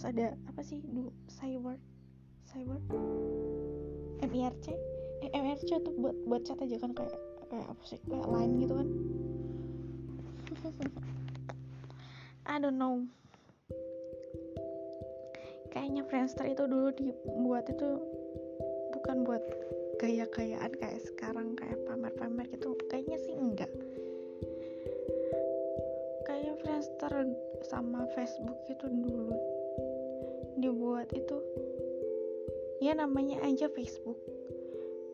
ada 0.07 0.39
apa 0.47 0.63
sih 0.63 0.79
dulu 0.87 1.11
cyber 1.27 1.75
cyber 2.47 2.79
MIRC 4.23 4.65
eh, 5.27 5.29
MIRC 5.35 5.69
tuh 5.83 5.93
buat 5.99 6.15
buat 6.23 6.41
chat 6.47 6.57
aja 6.63 6.79
kan 6.79 6.95
kayak 6.95 7.19
kayak 7.51 7.67
apa 7.67 7.83
sih 7.87 7.99
kayak 8.07 8.27
lain 8.27 8.51
gitu 8.59 8.73
kan? 8.75 8.87
I 12.51 12.55
don't 12.59 12.79
know. 12.79 13.03
Kayaknya 15.71 16.03
Friendster 16.07 16.47
itu 16.47 16.63
dulu 16.63 16.91
dibuat 16.95 17.67
itu 17.67 17.89
bukan 18.95 19.27
buat 19.27 19.43
gaya-gayaan 19.99 20.71
kayak 20.79 21.01
sekarang 21.03 21.55
kayak 21.59 21.79
pamer-pamer 21.87 22.47
gitu. 22.51 22.75
Kayaknya 22.87 23.17
sih 23.23 23.35
enggak. 23.35 23.71
Kayak 26.27 26.55
Friendster 26.63 27.13
sama 27.67 28.07
Facebook 28.15 28.59
itu 28.71 28.85
dulu 28.87 29.56
dibuat 30.57 31.13
itu 31.13 31.37
ya 32.81 32.93
namanya 32.97 33.41
aja 33.45 33.69
Facebook. 33.69 34.17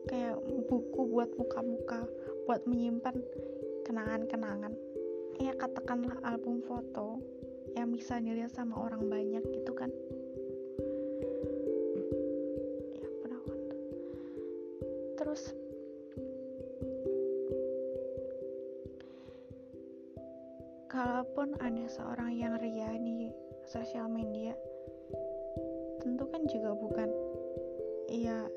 Kayak 0.04 0.36
buku 0.68 1.08
buat 1.08 1.32
muka-muka 1.36 2.04
buat 2.44 2.64
menyimpan 2.68 3.16
kenangan-kenangan. 3.88 4.72
Ya 5.40 5.56
katakanlah 5.56 6.20
album 6.24 6.60
foto 6.64 7.20
yang 7.72 7.90
bisa 7.90 8.20
dilihat 8.20 8.52
sama 8.52 8.76
orang 8.84 9.08
banyak 9.08 9.44
gitu 9.48 9.72
kan. 9.72 9.88
Ya 12.92 13.08
pernah 13.24 13.40
terus 15.16 15.42
kalaupun 20.92 21.56
ada 21.58 21.84
seorang 21.88 22.30
yang 22.36 22.60
ria 22.60 22.92
di 23.00 23.32
sosial 23.64 24.06
media 24.12 24.52
kan 26.34 26.50
juga 26.50 26.74
bukan. 26.74 27.06
Ya 28.10 28.50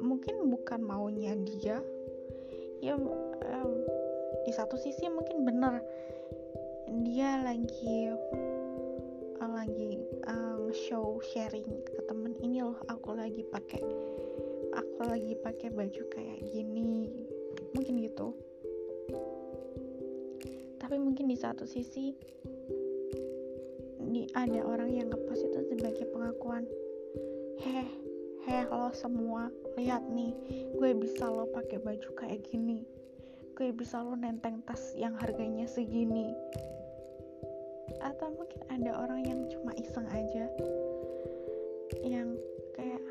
mungkin 0.00 0.48
bukan 0.48 0.80
maunya 0.80 1.36
dia. 1.44 1.84
Ya 2.80 2.96
um, 2.96 3.72
di 4.48 4.52
satu 4.56 4.80
sisi 4.80 5.12
mungkin 5.12 5.44
bener 5.44 5.84
dia 7.04 7.44
lagi 7.44 8.08
uh, 9.36 9.52
lagi 9.52 10.00
um, 10.24 10.72
show 10.72 11.20
sharing 11.20 11.68
ke 11.84 12.00
temen 12.08 12.32
ini 12.40 12.64
loh 12.64 12.76
aku 12.88 13.12
lagi 13.12 13.44
pakai 13.52 13.84
aku 14.72 15.00
lagi 15.04 15.36
pakai 15.44 15.68
baju 15.76 16.02
kayak 16.08 16.40
gini. 16.56 17.12
Mungkin 17.76 18.00
gitu. 18.00 18.32
Tapi 20.80 20.96
mungkin 20.96 21.28
di 21.28 21.36
satu 21.36 21.68
sisi 21.68 22.16
di, 24.08 24.24
ada 24.32 24.62
orang 24.64 24.94
yang 24.94 25.10
ngepost 25.10 25.42
itu 25.42 25.60
sebagai 25.74 26.06
pengakuan 26.12 26.64
heh 27.64 27.88
heh 28.44 28.64
lo 28.68 28.92
semua 28.92 29.48
lihat 29.80 30.04
nih 30.12 30.36
gue 30.76 30.92
bisa 31.00 31.24
lo 31.32 31.48
pakai 31.48 31.80
baju 31.80 32.08
kayak 32.12 32.44
gini. 32.44 32.84
Gue 33.56 33.72
bisa 33.72 34.04
lo 34.04 34.12
nenteng 34.12 34.60
tas 34.68 34.92
yang 34.92 35.16
harganya 35.16 35.64
segini. 35.64 36.36
Atau 38.04 38.36
mungkin 38.36 38.60
ada 38.68 39.00
orang 39.00 39.24
yang 39.24 39.40
cuma 39.48 39.72
iseng 39.80 40.04
aja. 40.12 40.44
Yang 42.04 42.36
kayak 42.76 43.04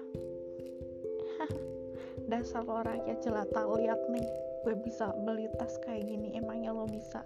dasar 2.29 2.61
lo 2.61 2.85
rakyat 2.85 3.25
jelata 3.25 3.65
lihat 3.73 4.01
nih 4.13 4.27
gue 4.69 4.75
bisa 4.85 5.17
beli 5.25 5.49
tas 5.57 5.81
kayak 5.81 6.05
gini 6.05 6.37
emangnya 6.37 6.77
lo 6.77 6.85
bisa? 6.85 7.25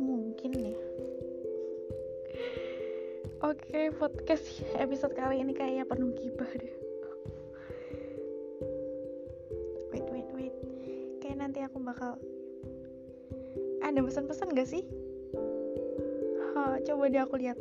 Mungkin 0.00 0.52
ya 0.56 0.81
Oke, 3.52 3.68
okay, 3.68 3.86
podcast 3.92 4.64
episode 4.80 5.12
kali 5.12 5.44
ini 5.44 5.52
kayaknya 5.52 5.84
penuh 5.84 6.08
gibah 6.16 6.48
deh. 6.56 6.72
Wait, 9.92 10.08
wait, 10.08 10.24
wait. 10.32 10.56
Kayak 11.20 11.36
nanti 11.36 11.60
aku 11.60 11.76
bakal 11.84 12.16
ada 13.84 14.00
pesan-pesan 14.00 14.56
gak 14.56 14.72
sih? 14.72 14.88
Ha, 16.56 16.80
coba 16.80 17.12
deh 17.12 17.20
aku 17.20 17.36
lihat. 17.44 17.60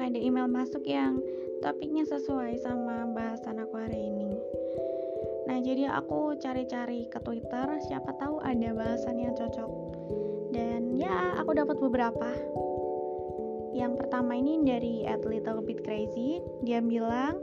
Belum 0.00 0.16
ada 0.16 0.24
email 0.24 0.48
masuk 0.48 0.88
yang 0.88 1.20
topiknya 1.60 2.08
sesuai 2.08 2.56
sama 2.64 3.04
bahasan 3.12 3.60
aku 3.60 3.84
hari 3.84 4.08
ini. 4.08 4.32
Nah 5.44 5.60
jadi 5.60 5.92
aku 5.92 6.40
cari-cari 6.40 7.04
ke 7.12 7.20
twitter 7.20 7.76
siapa 7.84 8.16
tahu 8.16 8.40
ada 8.40 8.72
bahasan 8.72 9.20
yang 9.20 9.36
cocok. 9.36 9.68
Dan 10.56 10.96
ya 10.96 11.36
aku 11.36 11.52
dapat 11.52 11.76
beberapa. 11.76 12.32
Yang 13.76 14.00
pertama 14.00 14.40
ini 14.40 14.64
dari 14.64 15.04
at 15.04 15.20
little 15.28 15.60
bit 15.60 15.84
crazy. 15.84 16.40
Dia 16.64 16.80
bilang 16.80 17.36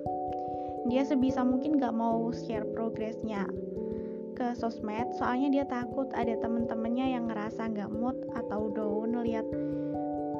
dia 0.90 1.06
sebisa 1.06 1.46
mungkin 1.46 1.78
gak 1.78 1.94
mau 1.94 2.34
share 2.34 2.66
progresnya 2.74 3.46
ke 4.34 4.58
sosmed 4.58 5.14
soalnya 5.14 5.62
dia 5.62 5.66
takut 5.70 6.10
ada 6.18 6.34
temen-temennya 6.42 7.22
yang 7.22 7.30
ngerasa 7.30 7.70
gak 7.70 7.94
mood 7.94 8.18
atau 8.34 8.74
down 8.74 9.14
lihat 9.22 9.46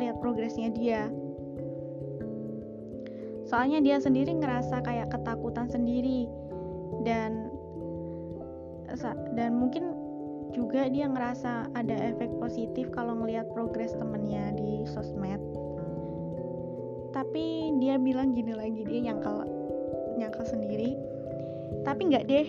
lihat 0.02 0.18
progresnya 0.18 0.74
dia 0.74 1.14
soalnya 3.48 3.80
dia 3.80 3.98
sendiri 3.98 4.36
ngerasa 4.36 4.84
kayak 4.84 5.12
ketakutan 5.12 5.72
sendiri. 5.72 6.28
Dan 7.04 7.52
dan 9.36 9.52
mungkin 9.56 9.96
juga 10.56 10.88
dia 10.88 11.08
ngerasa 11.12 11.72
ada 11.76 11.96
efek 12.08 12.32
positif 12.40 12.88
kalau 12.96 13.20
ngelihat 13.20 13.48
progres 13.52 13.96
temennya 13.96 14.56
di 14.56 14.84
sosmed. 14.88 15.40
Tapi 17.16 17.76
dia 17.80 17.96
bilang 17.98 18.36
gini 18.36 18.54
lagi 18.54 18.84
dia 18.84 19.12
nyangkal 19.12 19.48
nyangkal 20.20 20.46
sendiri. 20.48 20.96
Tapi 21.84 22.02
nggak 22.12 22.26
deh 22.28 22.48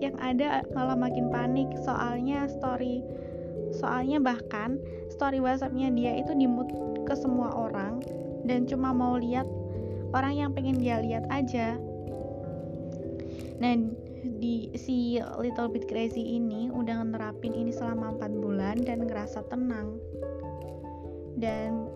yang 0.00 0.16
ada 0.20 0.64
malah 0.72 0.96
makin 0.96 1.28
panik. 1.28 1.68
Soalnya 1.84 2.48
story 2.48 3.04
soalnya 3.70 4.18
bahkan 4.18 4.82
story 5.10 5.38
whatsappnya 5.38 5.94
dia 5.94 6.18
itu 6.18 6.34
dimut 6.34 6.66
ke 7.06 7.14
semua 7.14 7.54
orang 7.54 8.02
dan 8.46 8.66
cuma 8.66 8.90
mau 8.90 9.14
lihat 9.14 9.46
orang 10.10 10.34
yang 10.34 10.50
pengen 10.54 10.78
dia 10.78 10.98
lihat 10.98 11.26
aja. 11.30 11.78
Nah 13.60 13.72
di 14.40 14.72
si 14.76 15.20
Little 15.20 15.70
Bit 15.70 15.88
Crazy 15.88 16.36
ini 16.36 16.72
udah 16.72 17.04
nerapin 17.04 17.52
ini 17.52 17.72
selama 17.72 18.16
4 18.16 18.42
bulan 18.42 18.76
dan 18.82 19.04
ngerasa 19.06 19.44
tenang. 19.48 20.00
Dan 21.40 21.88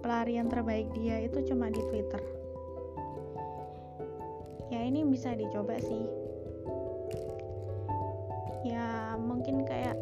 pelarian 0.00 0.48
terbaik 0.48 0.88
dia 0.96 1.24
itu 1.24 1.40
cuma 1.48 1.72
di 1.72 1.80
Twitter. 1.88 2.20
Ya 4.70 4.80
ini 4.86 5.04
bisa 5.08 5.32
dicoba 5.36 5.76
sih. 5.80 6.04
Ya 8.64 9.16
mungkin 9.16 9.64
kayak 9.64 9.96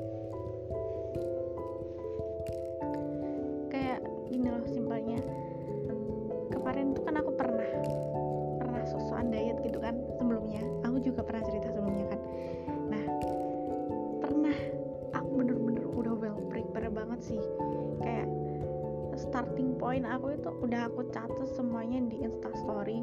point 19.88 20.04
aku 20.04 20.36
itu 20.36 20.52
udah 20.68 20.92
aku 20.92 21.00
catat 21.16 21.48
semuanya 21.56 22.04
di 22.12 22.20
instastory. 22.20 23.00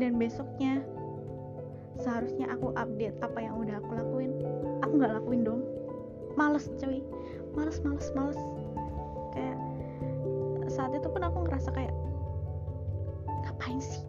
Dan 0.00 0.16
besoknya 0.16 0.80
seharusnya 2.00 2.48
aku 2.56 2.72
update 2.72 3.20
apa 3.20 3.36
yang 3.44 3.60
udah 3.60 3.84
aku 3.84 3.92
lakuin. 3.92 4.32
Aku 4.80 4.96
nggak 4.96 5.12
lakuin 5.20 5.44
dong. 5.44 5.60
Males 6.40 6.72
cuy. 6.80 7.04
Males 7.52 7.84
males 7.84 8.08
males. 8.16 8.40
Kayak 9.36 9.60
saat 10.72 10.96
itu 10.96 11.04
pun 11.04 11.20
aku 11.20 11.44
ngerasa 11.52 11.68
kayak 11.76 11.92
ngapain 13.44 13.76
sih? 13.76 14.08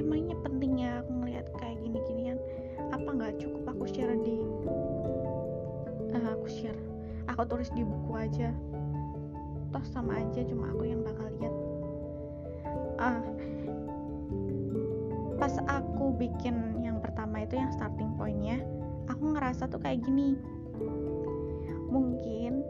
Emangnya 0.00 0.40
pentingnya 0.40 1.04
aku 1.04 1.20
ngeliat 1.20 1.52
kayak 1.60 1.76
gini-ginian? 1.84 2.40
Apa 2.96 3.12
nggak 3.12 3.36
cukup 3.44 3.76
aku 3.76 3.84
share 3.92 4.16
di 4.16 4.40
uh, 6.16 6.32
aku 6.32 6.48
share. 6.48 6.80
Aku 7.28 7.44
tulis 7.44 7.68
di 7.76 7.84
buku 7.84 8.16
aja 8.16 8.56
toh 9.80 9.88
sama 9.96 10.20
aja 10.20 10.44
cuma 10.44 10.68
aku 10.68 10.84
yang 10.84 11.00
bakal 11.00 11.24
lihat. 11.40 11.54
Ah. 13.00 13.24
Pas 15.40 15.56
aku 15.56 16.12
bikin 16.20 16.84
yang 16.84 17.00
pertama 17.00 17.48
itu 17.48 17.56
yang 17.56 17.72
starting 17.72 18.12
pointnya 18.20 18.60
aku 19.08 19.32
ngerasa 19.32 19.72
tuh 19.72 19.80
kayak 19.80 20.04
gini. 20.04 20.36
Mungkin 21.88 22.60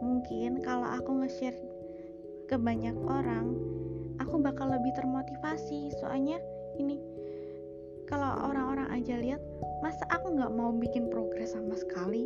mungkin 0.00 0.64
kalau 0.64 0.88
aku 0.88 1.20
nge-share 1.20 1.60
ke 2.48 2.56
banyak 2.56 2.96
orang 3.04 3.52
aku 4.16 4.40
bakal 4.40 4.72
lebih 4.72 4.96
termotivasi. 4.96 5.92
Soalnya 6.00 6.40
ini 6.80 6.96
kalau 8.08 8.40
orang-orang 8.48 8.88
aja 8.88 9.20
lihat 9.20 9.44
masa 9.84 10.08
aku 10.08 10.32
nggak 10.32 10.52
mau 10.56 10.72
bikin 10.72 11.12
progres 11.12 11.52
sama 11.52 11.76
sekali? 11.76 12.24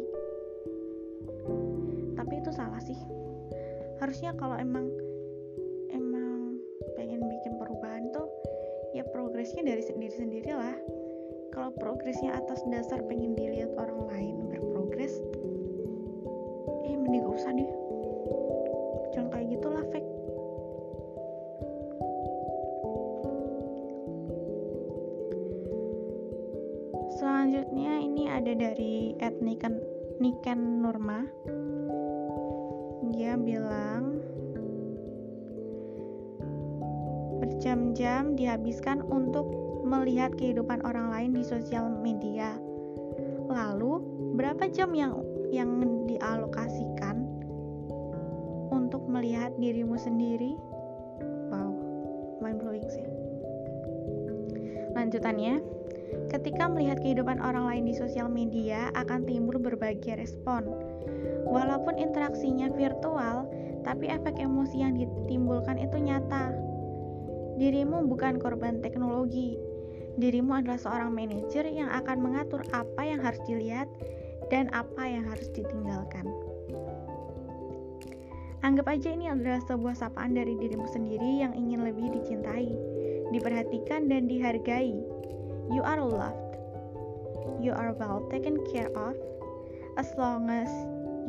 Tapi 2.15 2.39
itu 2.39 2.55
salah 2.55 2.79
sih 2.79 2.99
harusnya 3.99 4.35
kalau 4.39 4.55
emang 4.59 4.89
progresnya 9.39 9.71
dari 9.71 9.83
sendiri 9.87 10.15
sendiri 10.19 10.51
lah. 10.51 10.75
Kalau 11.55 11.71
progresnya 11.79 12.35
atas 12.35 12.59
dasar 12.67 12.99
pengen 13.07 13.39
dilihat 13.39 13.71
orang 13.79 14.11
lain 14.11 14.35
berprogres 14.51 15.15
eh 16.83 16.99
mending 16.99 17.23
gak 17.23 17.39
usah 17.39 17.55
deh 17.55 17.71
melihat 40.29 40.45
kehidupan 40.45 40.85
orang 40.85 41.09
lain 41.09 41.31
di 41.33 41.41
sosial 41.41 41.89
media. 41.89 42.53
Lalu, 43.49 43.97
berapa 44.37 44.69
jam 44.69 44.93
yang 44.93 45.25
yang 45.49 45.73
dialokasikan 46.05 47.25
untuk 48.69 49.09
melihat 49.09 49.57
dirimu 49.57 49.97
sendiri? 49.97 50.53
Wow, 51.49 51.73
mind 52.45 52.61
blowing 52.61 52.85
sih. 52.93 53.09
Lanjutannya, 54.93 55.65
ketika 56.29 56.69
melihat 56.69 57.01
kehidupan 57.01 57.41
orang 57.41 57.65
lain 57.65 57.89
di 57.89 57.97
sosial 57.97 58.29
media 58.29 58.93
akan 59.01 59.25
timbul 59.25 59.57
berbagai 59.57 60.21
respon. 60.21 60.69
Walaupun 61.49 61.97
interaksinya 61.97 62.69
virtual, 62.77 63.49
tapi 63.81 64.13
efek 64.13 64.37
emosi 64.37 64.85
yang 64.85 64.93
ditimbulkan 64.93 65.81
itu 65.81 65.97
nyata 65.97 66.53
Dirimu 67.59 68.07
bukan 68.07 68.39
korban 68.39 68.79
teknologi. 68.79 69.59
Dirimu 70.19 70.51
adalah 70.59 70.83
seorang 70.83 71.15
manajer 71.15 71.63
yang 71.71 71.95
akan 71.95 72.19
mengatur 72.19 72.67
apa 72.75 73.07
yang 73.07 73.23
harus 73.23 73.39
dilihat 73.47 73.87
dan 74.51 74.67
apa 74.75 75.07
yang 75.07 75.23
harus 75.31 75.47
ditinggalkan. 75.55 76.27
Anggap 78.67 78.91
aja 78.91 79.15
ini 79.15 79.31
adalah 79.31 79.63
sebuah 79.63 79.95
sapaan 79.95 80.35
dari 80.35 80.59
dirimu 80.59 80.91
sendiri 80.91 81.47
yang 81.47 81.55
ingin 81.55 81.87
lebih 81.87 82.11
dicintai, 82.11 82.67
diperhatikan, 83.31 84.11
dan 84.11 84.27
dihargai. 84.27 84.99
You 85.71 85.87
are 85.87 86.03
loved. 86.03 86.59
You 87.63 87.71
are 87.71 87.95
well 87.95 88.27
taken 88.35 88.59
care 88.75 88.91
of 88.99 89.15
as 89.95 90.11
long 90.19 90.51
as 90.51 90.67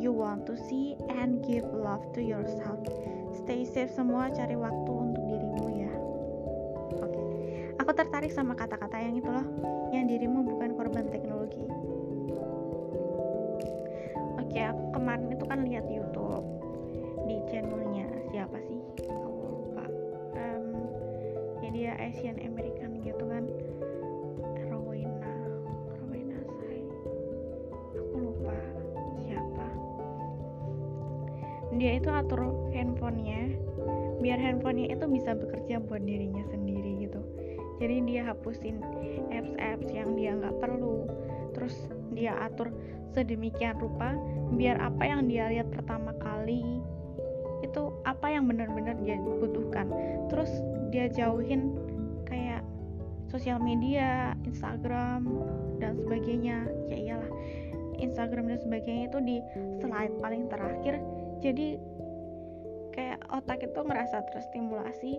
you 0.02 0.10
want 0.10 0.50
to 0.50 0.58
see 0.58 0.98
and 1.06 1.38
give 1.46 1.62
love 1.70 2.02
to 2.18 2.20
yourself. 2.20 2.82
Stay 3.46 3.62
safe 3.62 3.94
semua, 3.94 4.34
cari 4.34 4.58
waktu 4.58 4.99
tertarik 8.00 8.32
sama 8.32 8.56
kata-kata 8.56 8.96
yang 8.96 9.12
itu 9.12 9.28
loh, 9.28 9.44
yang 9.92 10.08
dirimu 10.08 10.40
bukan 10.40 10.72
korban 10.72 11.04
teknologi. 11.12 11.68
Oke, 14.40 14.56
aku 14.56 14.96
kemarin 14.96 15.28
itu 15.28 15.44
kan 15.44 15.60
lihat 15.68 15.84
YouTube 15.84 16.48
di 17.28 17.36
channelnya 17.52 18.08
siapa 18.32 18.56
sih? 18.64 18.80
Aku 19.04 19.28
lupa. 19.52 19.84
Um, 20.32 20.88
ya 21.60 21.68
dia 21.76 21.92
Asian 22.00 22.40
American 22.40 23.04
gitu 23.04 23.20
kan. 23.28 23.44
Rowena, 24.72 25.36
Rowena 26.00 26.40
Sai. 26.56 26.80
Aku 28.00 28.16
lupa 28.16 28.56
siapa. 29.28 29.68
Dia 31.76 32.00
itu 32.00 32.08
atur 32.08 32.48
handphonenya 32.72 33.60
biar 34.24 34.40
handphonenya 34.40 34.96
itu 34.96 35.04
bisa 35.08 35.32
bekerja 35.36 35.80
buat 35.84 36.04
dirinya 36.04 36.44
sendiri 36.48 36.69
jadi 37.80 37.96
dia 38.04 38.22
hapusin 38.28 38.76
apps-apps 39.32 39.88
yang 39.88 40.12
dia 40.12 40.36
nggak 40.36 40.60
perlu. 40.60 41.08
Terus 41.56 41.74
dia 42.12 42.36
atur 42.36 42.68
sedemikian 43.16 43.80
rupa 43.80 44.14
biar 44.54 44.78
apa 44.78 45.02
yang 45.02 45.26
dia 45.26 45.48
lihat 45.50 45.72
pertama 45.72 46.14
kali 46.20 46.62
itu 47.64 47.82
apa 48.04 48.28
yang 48.28 48.44
benar-benar 48.44 49.00
dia 49.00 49.16
butuhkan. 49.16 49.88
Dia 50.92 51.08
jauhin 51.08 51.72
kayak 52.28 52.60
sosial 53.32 53.56
media 53.62 54.36
Instagram 54.44 55.24
dan 55.80 55.96
sebagainya. 55.96 56.68
Ya 56.92 56.98
iyalah 57.00 57.30
Instagram 57.96 58.52
dan 58.52 58.58
sebagainya 58.60 59.04
itu 59.08 59.18
di 59.24 59.36
slide 59.80 60.20
paling 60.20 60.52
terakhir. 60.52 61.00
Jadi 61.40 61.80
kayak 62.92 63.24
otak 63.32 63.64
itu 63.64 63.80
ngerasa 63.80 64.20
terstimulasi 64.34 65.16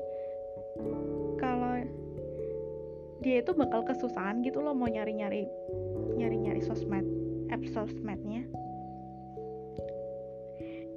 dia 3.21 3.45
itu 3.45 3.53
bakal 3.53 3.85
kesusahan 3.85 4.41
gitu 4.41 4.65
loh 4.65 4.73
mau 4.73 4.89
nyari-nyari 4.89 5.45
nyari-nyari 6.17 6.61
sosmed 6.61 7.05
app 7.53 7.61
sosmednya. 7.69 8.47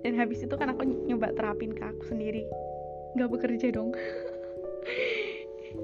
Dan 0.04 0.20
habis 0.20 0.44
itu 0.44 0.52
kan 0.54 0.68
aku 0.68 0.84
nyoba 0.84 1.32
terapin 1.32 1.72
ke 1.72 1.80
aku 1.80 2.12
sendiri. 2.12 2.44
Nggak 3.16 3.30
bekerja 3.30 3.68
dong. 3.72 3.92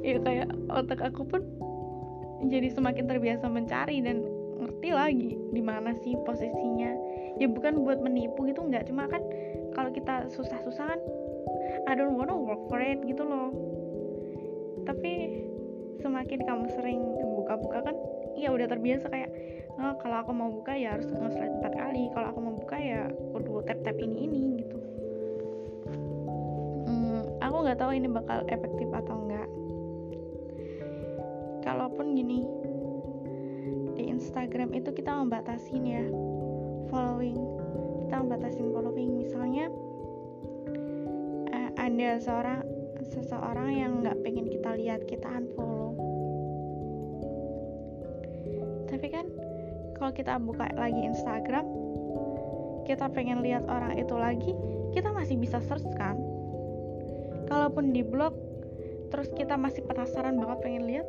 Ya 0.07 0.23
kayak 0.23 0.55
otak 0.71 1.03
aku 1.03 1.27
pun 1.27 1.43
jadi 2.47 2.71
semakin 2.71 3.11
terbiasa 3.11 3.51
mencari 3.51 3.99
dan 3.99 4.23
ngerti 4.63 4.95
lagi 4.95 5.35
di 5.51 5.59
mana 5.59 5.93
sih 6.07 6.15
posisinya. 6.23 6.95
Ya 7.43 7.51
bukan 7.51 7.83
buat 7.83 7.99
menipu 7.99 8.47
gitu 8.47 8.63
nggak. 8.65 8.87
Cuma 8.87 9.11
kan 9.11 9.19
kalau 9.75 9.91
kita 9.91 10.31
susah-susah 10.31 10.95
kan 10.95 11.01
I 11.91 11.99
don't 11.99 12.15
wanna 12.15 12.39
work 12.39 12.71
for 12.71 12.79
it 12.79 13.03
gitu 13.03 13.27
loh. 13.27 13.51
Tapi 14.87 15.43
semakin 16.11 16.43
kamu 16.43 16.67
sering 16.75 17.01
buka-buka 17.39 17.87
kan 17.87 17.97
ya 18.35 18.51
udah 18.51 18.67
terbiasa 18.67 19.07
kayak 19.07 19.31
oh, 19.79 19.95
kalau 20.03 20.27
aku 20.27 20.35
mau 20.35 20.51
buka 20.51 20.75
ya 20.75 20.99
harus 20.99 21.07
nge-slide 21.07 21.63
empat 21.63 21.73
kali 21.79 22.11
kalau 22.11 22.27
aku 22.35 22.41
mau 22.43 22.55
buka 22.59 22.77
ya 22.83 23.07
kudu 23.31 23.63
tap-tap 23.63 23.95
ini 24.03 24.27
ini 24.27 24.43
gitu. 24.59 24.77
Hmm, 26.91 27.23
aku 27.39 27.57
nggak 27.63 27.79
tahu 27.79 27.95
ini 27.95 28.11
bakal 28.11 28.43
efektif 28.51 28.91
atau 28.91 29.15
enggak 29.23 29.49
kalaupun 31.63 32.19
gini 32.19 32.43
di 33.95 34.11
Instagram 34.11 34.75
itu 34.75 34.91
kita 34.91 35.15
membatasin 35.15 35.87
ya 35.87 36.05
following 36.91 37.39
kita 38.11 38.27
membatasin 38.27 38.75
following. 38.75 39.11
Misalnya 39.23 39.71
uh, 41.55 41.71
ada 41.79 42.19
seorang 42.19 42.67
seseorang 43.07 43.71
yang 43.71 43.93
nggak 44.03 44.19
pengen 44.27 44.51
kita 44.51 44.75
lihat 44.75 45.07
kita 45.07 45.31
unfollow 45.31 46.00
tapi 49.01 49.17
kan 49.17 49.25
kalau 49.97 50.13
kita 50.13 50.37
buka 50.37 50.69
lagi 50.77 51.01
Instagram 51.01 51.65
kita 52.85 53.09
pengen 53.09 53.41
lihat 53.41 53.65
orang 53.65 53.97
itu 53.97 54.13
lagi 54.13 54.53
kita 54.93 55.09
masih 55.09 55.41
bisa 55.41 55.57
search 55.65 55.89
kan? 55.97 56.21
Kalaupun 57.49 57.97
di 57.97 58.05
blog 58.05 58.37
terus 59.09 59.33
kita 59.33 59.57
masih 59.57 59.89
penasaran 59.89 60.37
banget 60.37 60.59
pengen 60.61 60.85
lihat 60.85 61.09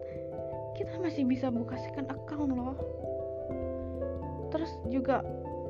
kita 0.80 0.96
masih 1.04 1.28
bisa 1.28 1.52
buka 1.52 1.76
second 1.84 2.08
account 2.16 2.56
loh. 2.56 2.80
Terus 4.56 4.72
juga 4.88 5.20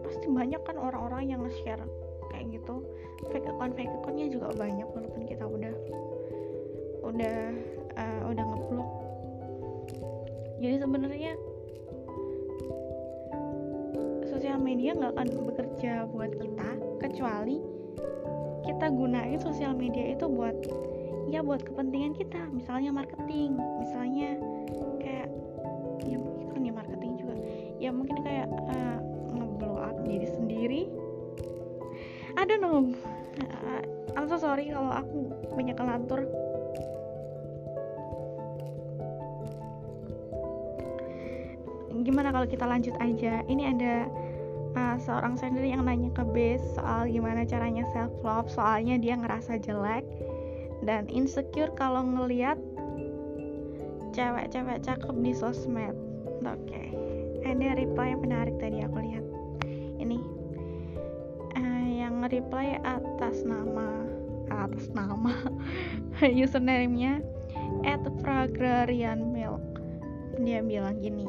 pasti 0.05 0.29
banyak 0.29 0.61
kan 0.61 0.77
orang-orang 0.77 1.33
yang 1.33 1.41
nge-share 1.41 1.81
kayak 2.29 2.53
gitu. 2.53 2.85
Fake 3.33 3.49
account 3.49 3.73
fake 3.73 3.89
accountnya 3.89 4.29
juga 4.29 4.53
banyak 4.53 4.85
walaupun 4.93 5.25
kita 5.25 5.49
udah 5.49 5.73
udah 7.01 7.37
uh, 7.97 8.21
udah 8.29 8.45
ngeblok 8.45 8.89
jadi 10.61 10.77
sebenarnya 10.77 11.33
sosial 14.51 14.67
media 14.67 14.91
nggak 14.91 15.15
akan 15.15 15.27
bekerja 15.47 15.93
buat 16.11 16.35
kita 16.35 16.69
kecuali 16.99 17.63
kita 18.67 18.91
gunain 18.91 19.39
sosial 19.39 19.71
media 19.71 20.11
itu 20.11 20.27
buat 20.27 20.59
ya 21.31 21.39
buat 21.39 21.63
kepentingan 21.63 22.19
kita 22.19 22.51
misalnya 22.51 22.91
marketing 22.91 23.55
misalnya 23.79 24.35
ya 27.81 27.89
mungkin 27.89 28.21
kayak 28.21 28.47
uh, 28.47 28.99
ngeblow 29.33 29.81
up 29.81 29.97
diri 30.05 30.27
sendiri. 30.29 30.81
I 32.37 32.45
don't 32.45 32.61
know. 32.61 32.93
Uh, 33.41 33.81
I'm 34.13 34.29
so 34.29 34.37
sorry 34.37 34.69
kalau 34.69 34.93
aku 34.93 35.33
banyak 35.57 35.73
kelantur 35.73 36.29
gimana 42.01 42.33
kalau 42.33 42.49
kita 42.49 42.65
lanjut 42.65 42.95
aja? 42.97 43.45
Ini 43.45 43.63
ada 43.77 44.09
uh, 44.75 44.97
seorang 45.01 45.35
sendiri 45.39 45.73
yang 45.73 45.87
nanya 45.87 46.11
ke 46.13 46.23
base 46.31 46.63
soal 46.77 47.07
gimana 47.09 47.47
caranya 47.47 47.87
self 47.95 48.13
love 48.21 48.47
soalnya 48.51 48.99
dia 48.99 49.17
ngerasa 49.17 49.59
jelek 49.61 50.05
dan 50.85 51.05
insecure 51.11 51.71
kalau 51.77 52.01
ngeliat 52.01 52.57
cewek-cewek 54.11 54.83
cakep 54.83 55.15
di 55.23 55.31
sosmed. 55.31 55.95
Oke 56.41 56.57
okay 56.67 56.91
ada 57.51 57.75
reply 57.75 58.13
yang 58.13 58.21
menarik 58.21 58.55
tadi 58.61 58.79
aku 58.85 58.97
lihat. 59.01 59.25
Ini 59.99 60.17
uh, 61.57 61.87
yang 61.89 62.23
reply 62.25 62.77
atas 62.85 63.43
nama 63.43 64.07
atas 64.51 64.91
nama 64.93 65.35
username-nya 66.21 67.23
at 67.87 68.03
Milk. 69.19 69.63
Dia 70.41 70.63
bilang 70.63 71.01
gini 71.01 71.27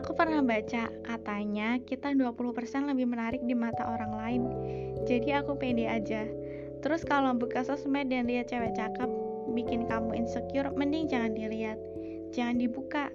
Aku 0.00 0.16
pernah 0.16 0.40
baca 0.40 0.88
katanya 1.04 1.76
kita 1.84 2.16
20% 2.16 2.32
lebih 2.88 3.04
menarik 3.04 3.44
di 3.44 3.52
mata 3.52 3.84
orang 3.84 4.16
lain. 4.16 4.48
Jadi 5.04 5.36
aku 5.36 5.60
pede 5.60 5.84
aja. 5.84 6.24
Terus 6.80 7.04
kalau 7.04 7.36
buka 7.36 7.60
sosmed 7.60 8.08
dan 8.08 8.24
lihat 8.24 8.48
cewek 8.48 8.72
cakep 8.80 9.12
bikin 9.52 9.84
kamu 9.84 10.24
insecure, 10.24 10.72
mending 10.72 11.04
jangan 11.04 11.36
dilihat. 11.36 11.76
Jangan 12.32 12.56
dibuka. 12.56 13.12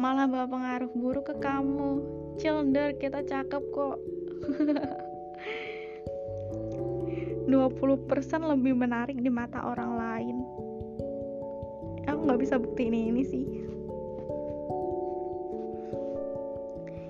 Malah 0.00 0.24
bawa 0.24 0.48
pengaruh 0.48 0.88
buruk 0.96 1.28
ke 1.28 1.36
kamu. 1.44 2.00
Cilder 2.40 2.96
kita 2.96 3.20
cakep 3.28 3.62
kok. 3.76 4.00
20% 7.44 7.52
lebih 8.40 8.72
menarik 8.72 9.20
di 9.20 9.28
mata 9.28 9.68
orang 9.68 10.00
lain. 10.00 10.36
Aku 12.08 12.24
nggak 12.24 12.40
bisa 12.40 12.56
bukti 12.56 12.88
ini 12.88 13.12
ini 13.12 13.20
sih 13.20 13.61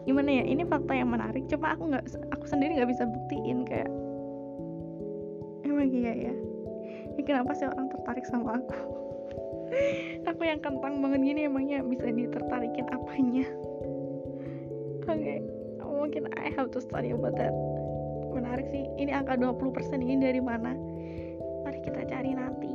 gimana 0.02 0.30
ya 0.42 0.44
ini 0.46 0.62
fakta 0.66 0.92
yang 0.98 1.10
menarik. 1.14 1.46
Cuma 1.46 1.74
aku 1.74 1.90
nggak 1.94 2.04
aku 2.34 2.44
sendiri 2.46 2.78
nggak 2.78 2.90
bisa 2.90 3.06
buktiin 3.06 3.62
kayak 3.66 3.90
emang 5.66 5.88
iya 5.90 6.12
ya. 6.30 6.34
Ini 7.12 7.22
kenapa 7.22 7.52
sih 7.54 7.68
orang 7.68 7.92
tertarik 7.92 8.24
sama 8.26 8.58
aku? 8.58 8.78
Aku 10.28 10.44
yang 10.44 10.60
kentang 10.60 11.00
banget 11.00 11.24
gini 11.24 11.48
emangnya 11.48 11.80
bisa 11.80 12.12
ditertarikin 12.12 12.92
apanya? 12.92 13.48
Oke 15.08 15.16
okay. 15.16 15.38
mungkin 15.80 16.28
I 16.36 16.52
have 16.52 16.68
to 16.76 16.80
study 16.80 17.16
about 17.16 17.36
that. 17.40 17.52
Menarik 18.32 18.68
sih 18.68 18.84
ini 19.00 19.12
angka 19.12 19.36
20% 19.40 20.02
ini 20.02 20.20
dari 20.20 20.40
mana? 20.44 20.76
Mari 21.64 21.78
kita 21.84 22.04
cari 22.04 22.32
nanti. 22.36 22.72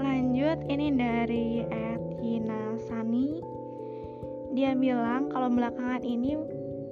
Lanjut 0.00 0.58
ini 0.70 0.86
dari 0.94 1.46
Etina 2.26 2.74
Sani 2.90 3.38
dia 4.50 4.74
bilang 4.74 5.30
kalau 5.30 5.46
belakangan 5.46 6.02
ini 6.02 6.34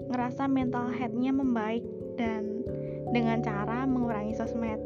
ngerasa 0.06 0.46
mental 0.46 0.86
headnya 0.94 1.34
membaik 1.34 1.82
dan 2.14 2.62
dengan 3.10 3.42
cara 3.42 3.82
mengurangi 3.82 4.30
sosmed. 4.38 4.78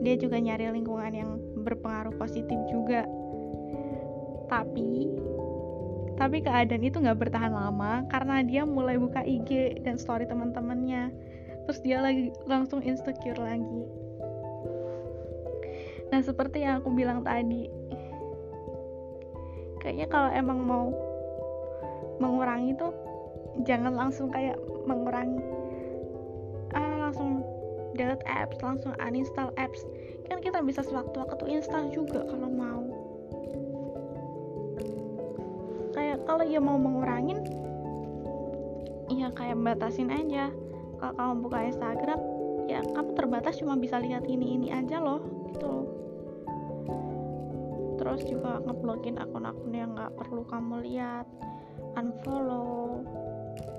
Dia 0.00 0.16
juga 0.16 0.40
nyari 0.40 0.72
lingkungan 0.72 1.12
yang 1.12 1.36
berpengaruh 1.60 2.16
positif 2.16 2.56
juga. 2.72 3.04
Tapi 4.48 5.12
tapi 6.16 6.40
keadaan 6.40 6.80
itu 6.80 7.04
nggak 7.04 7.20
bertahan 7.20 7.52
lama 7.52 8.08
karena 8.08 8.40
dia 8.40 8.64
mulai 8.64 8.96
buka 8.96 9.20
IG 9.20 9.84
dan 9.84 10.00
story 10.00 10.24
teman-temannya. 10.24 11.12
Terus 11.68 11.84
dia 11.84 12.00
lagi 12.00 12.32
langsung 12.48 12.80
insecure 12.80 13.36
lagi. 13.36 13.84
Nah 16.08 16.24
seperti 16.24 16.64
yang 16.64 16.80
aku 16.80 16.88
bilang 16.88 17.20
tadi 17.20 17.68
kayaknya 19.84 20.08
kalau 20.08 20.32
emang 20.32 20.64
mau 20.64 20.88
mengurangi 22.16 22.72
tuh 22.80 22.96
jangan 23.68 23.92
langsung 23.92 24.32
kayak 24.32 24.56
mengurangi. 24.88 25.44
Ah 26.72 27.06
langsung 27.06 27.44
delete 27.92 28.24
apps 28.24 28.58
langsung 28.64 28.96
uninstall 28.96 29.52
apps. 29.60 29.84
Kan 30.26 30.40
kita 30.40 30.64
bisa 30.64 30.80
sewaktu-waktu 30.80 31.60
install 31.60 31.92
juga 31.92 32.24
kalau 32.24 32.48
mau. 32.48 32.82
Kayak 35.92 36.24
kalau 36.24 36.42
ya 36.48 36.58
mau 36.58 36.80
mengurangin 36.80 37.44
ya 39.12 39.28
kayak 39.36 39.60
batasin 39.60 40.08
aja. 40.08 40.48
Kalau 40.98 41.12
kamu 41.12 41.32
buka 41.44 41.58
Instagram 41.68 42.20
ya 42.64 42.80
kamu 42.80 43.12
terbatas 43.12 43.60
cuma 43.60 43.76
bisa 43.76 44.00
lihat 44.00 44.24
ini 44.24 44.56
ini 44.56 44.68
aja 44.72 44.96
loh 44.96 45.20
gitu 45.52 45.66
loh 45.68 45.83
terus 48.04 48.22
juga 48.28 48.60
ngeblokin 48.68 49.16
akun-akun 49.16 49.72
yang 49.72 49.96
nggak 49.96 50.12
perlu 50.20 50.44
kamu 50.44 50.84
lihat. 50.84 51.24
Unfollow. 51.96 53.00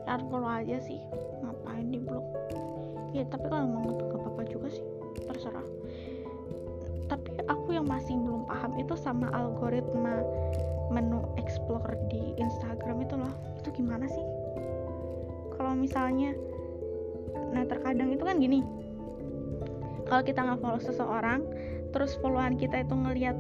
Unfollow 0.10 0.50
aja 0.50 0.82
sih. 0.82 1.00
Ngapain 1.46 1.94
di 1.94 2.02
blok 2.02 2.26
ya 3.16 3.24
tapi 3.32 3.48
kalau 3.48 3.72
mau 3.72 3.96
nggak 3.96 4.12
apa-apa 4.12 4.44
juga 4.52 4.68
sih 4.68 4.84
terserah. 5.24 5.64
Tapi 7.08 7.32
aku 7.48 7.80
yang 7.80 7.88
masih 7.88 8.20
belum 8.20 8.44
paham 8.44 8.76
itu 8.76 8.94
sama 9.00 9.32
algoritma 9.32 10.20
menu 10.92 11.24
explore 11.40 11.96
di 12.12 12.36
Instagram 12.36 13.08
itu 13.08 13.16
loh. 13.16 13.32
Itu 13.64 13.72
gimana 13.72 14.06
sih? 14.12 14.26
Kalau 15.56 15.72
misalnya 15.80 16.36
nah 17.56 17.64
terkadang 17.64 18.12
itu 18.12 18.24
kan 18.28 18.36
gini. 18.36 18.60
Kalau 20.06 20.22
kita 20.22 20.44
nggak 20.44 20.60
follow 20.60 20.82
seseorang 20.84 21.48
terus 21.96 22.20
followan 22.20 22.60
kita 22.60 22.84
itu 22.84 22.92
ngelihat 22.92 23.40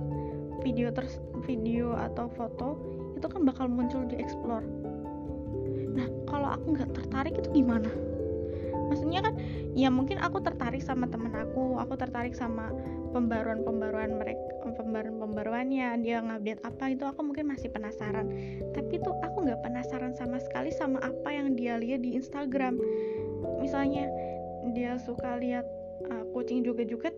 video 0.65 0.89
terus 0.89 1.21
video 1.45 1.93
atau 1.93 2.25
foto 2.33 2.81
itu 3.13 3.27
kan 3.29 3.45
bakal 3.45 3.69
muncul 3.69 4.01
di 4.09 4.17
explore. 4.17 4.65
Nah 5.93 6.09
kalau 6.25 6.57
aku 6.57 6.73
nggak 6.73 6.89
tertarik 6.97 7.37
itu 7.37 7.61
gimana? 7.61 7.87
Maksudnya 8.89 9.21
kan 9.21 9.37
ya 9.77 9.93
mungkin 9.93 10.17
aku 10.17 10.41
tertarik 10.41 10.81
sama 10.81 11.05
temen 11.05 11.29
aku 11.37 11.77
aku 11.77 11.93
tertarik 11.93 12.33
sama 12.33 12.73
pembaruan-pembaruan 13.13 14.17
mereka 14.17 14.55
pembaruan-pembaruannya 14.75 16.03
dia 16.03 16.19
ngupdate 16.19 16.61
apa 16.67 16.91
itu 16.91 17.03
aku 17.07 17.21
mungkin 17.21 17.47
masih 17.53 17.71
penasaran. 17.71 18.27
Tapi 18.75 18.99
tuh 18.99 19.15
aku 19.23 19.47
nggak 19.47 19.63
penasaran 19.63 20.11
sama 20.17 20.41
sekali 20.41 20.73
sama 20.73 20.99
apa 20.99 21.29
yang 21.31 21.55
dia 21.55 21.79
lihat 21.79 22.03
di 22.03 22.17
Instagram. 22.17 22.75
Misalnya 23.61 24.11
dia 24.75 24.99
suka 24.99 25.37
lihat 25.39 25.63
uh, 26.11 26.25
kucing 26.35 26.65
juga-juga 26.65 27.13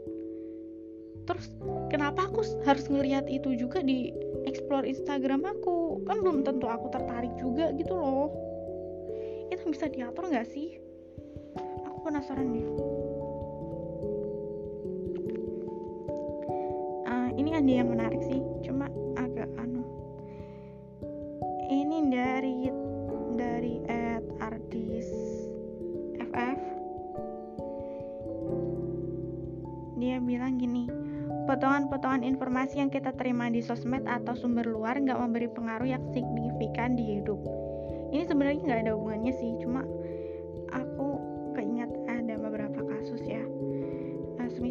terus 1.28 1.52
kenapa 1.92 2.32
aku 2.32 2.42
harus 2.64 2.88
ngelihat 2.88 3.28
itu 3.28 3.54
juga 3.60 3.84
di 3.84 4.16
explore 4.48 4.88
Instagram 4.88 5.44
aku? 5.44 6.02
Kan 6.08 6.24
belum 6.24 6.48
tentu 6.48 6.72
aku 6.72 6.88
tertarik 6.90 7.36
juga 7.36 7.76
gitu 7.76 7.94
loh. 7.94 8.32
Itu 9.52 9.68
bisa 9.70 9.92
diatur 9.92 10.32
nggak 10.32 10.48
sih? 10.48 10.80
Penasaran 12.08 12.56
nih 12.56 12.64
uh, 17.08 17.30
ini 17.36 17.52
ada 17.52 17.72
yang 17.84 17.90
menarik 17.92 18.22
sih 18.24 18.40
cuma 18.64 18.88
agak 19.20 19.52
anu. 19.60 19.84
Ini 21.68 21.98
dari 22.08 22.72
dari 23.36 23.76
at 23.92 24.24
artis 24.40 25.08
ff 26.32 26.62
dia 29.98 30.22
bilang 30.22 30.62
gini 30.62 30.88
potongan-potongan 31.48 32.28
informasi 32.28 32.84
yang 32.84 32.92
kita 32.92 33.16
terima 33.16 33.48
di 33.48 33.64
sosmed 33.64 34.04
atau 34.04 34.36
sumber 34.36 34.68
luar 34.68 35.00
nggak 35.00 35.18
memberi 35.18 35.48
pengaruh 35.48 35.88
yang 35.88 36.04
signifikan 36.12 37.00
di 37.00 37.18
hidup. 37.18 37.40
Ini 38.12 38.28
sebenarnya 38.28 38.62
nggak 38.68 38.82
ada 38.84 38.92
hubungannya 38.94 39.34
sih 39.34 39.56
cuma 39.64 39.88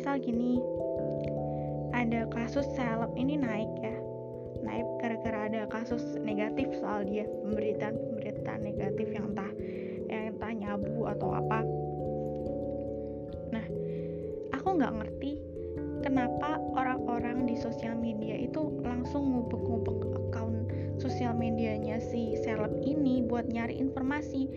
misal 0.06 0.20
gini 0.20 0.62
ada 1.96 2.28
kasus 2.28 2.68
seleb 2.76 3.10
ini 3.16 3.40
naik 3.40 3.72
ya. 3.80 3.96
Naik 4.60 4.86
gara-gara 5.00 5.48
ada 5.48 5.62
kasus 5.72 6.20
negatif 6.20 6.68
soal 6.78 7.02
dia 7.08 7.24
pemberitaan 7.24 7.96
pemberitaan 7.96 8.60
negatif 8.62 9.08
yang 9.10 9.32
entah 9.32 9.50
yang 10.06 10.36
entah 10.36 10.52
nyabu 10.52 11.08
atau 11.10 11.32
apa. 11.32 11.64
Nah 13.50 13.66
aku 14.52 14.68
nggak 14.76 14.94
ngerti 14.94 15.15
si 22.00 22.36
seleb 22.40 22.72
ini 22.84 23.24
buat 23.24 23.48
nyari 23.48 23.76
informasi 23.78 24.48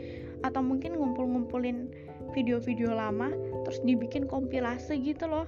atau 0.43 0.63
mungkin 0.63 0.95
ngumpul-ngumpulin 0.95 1.91
video-video 2.31 2.95
lama 2.95 3.33
terus 3.65 3.79
dibikin 3.83 4.29
kompilasi 4.29 4.99
gitu 5.01 5.27
loh. 5.27 5.47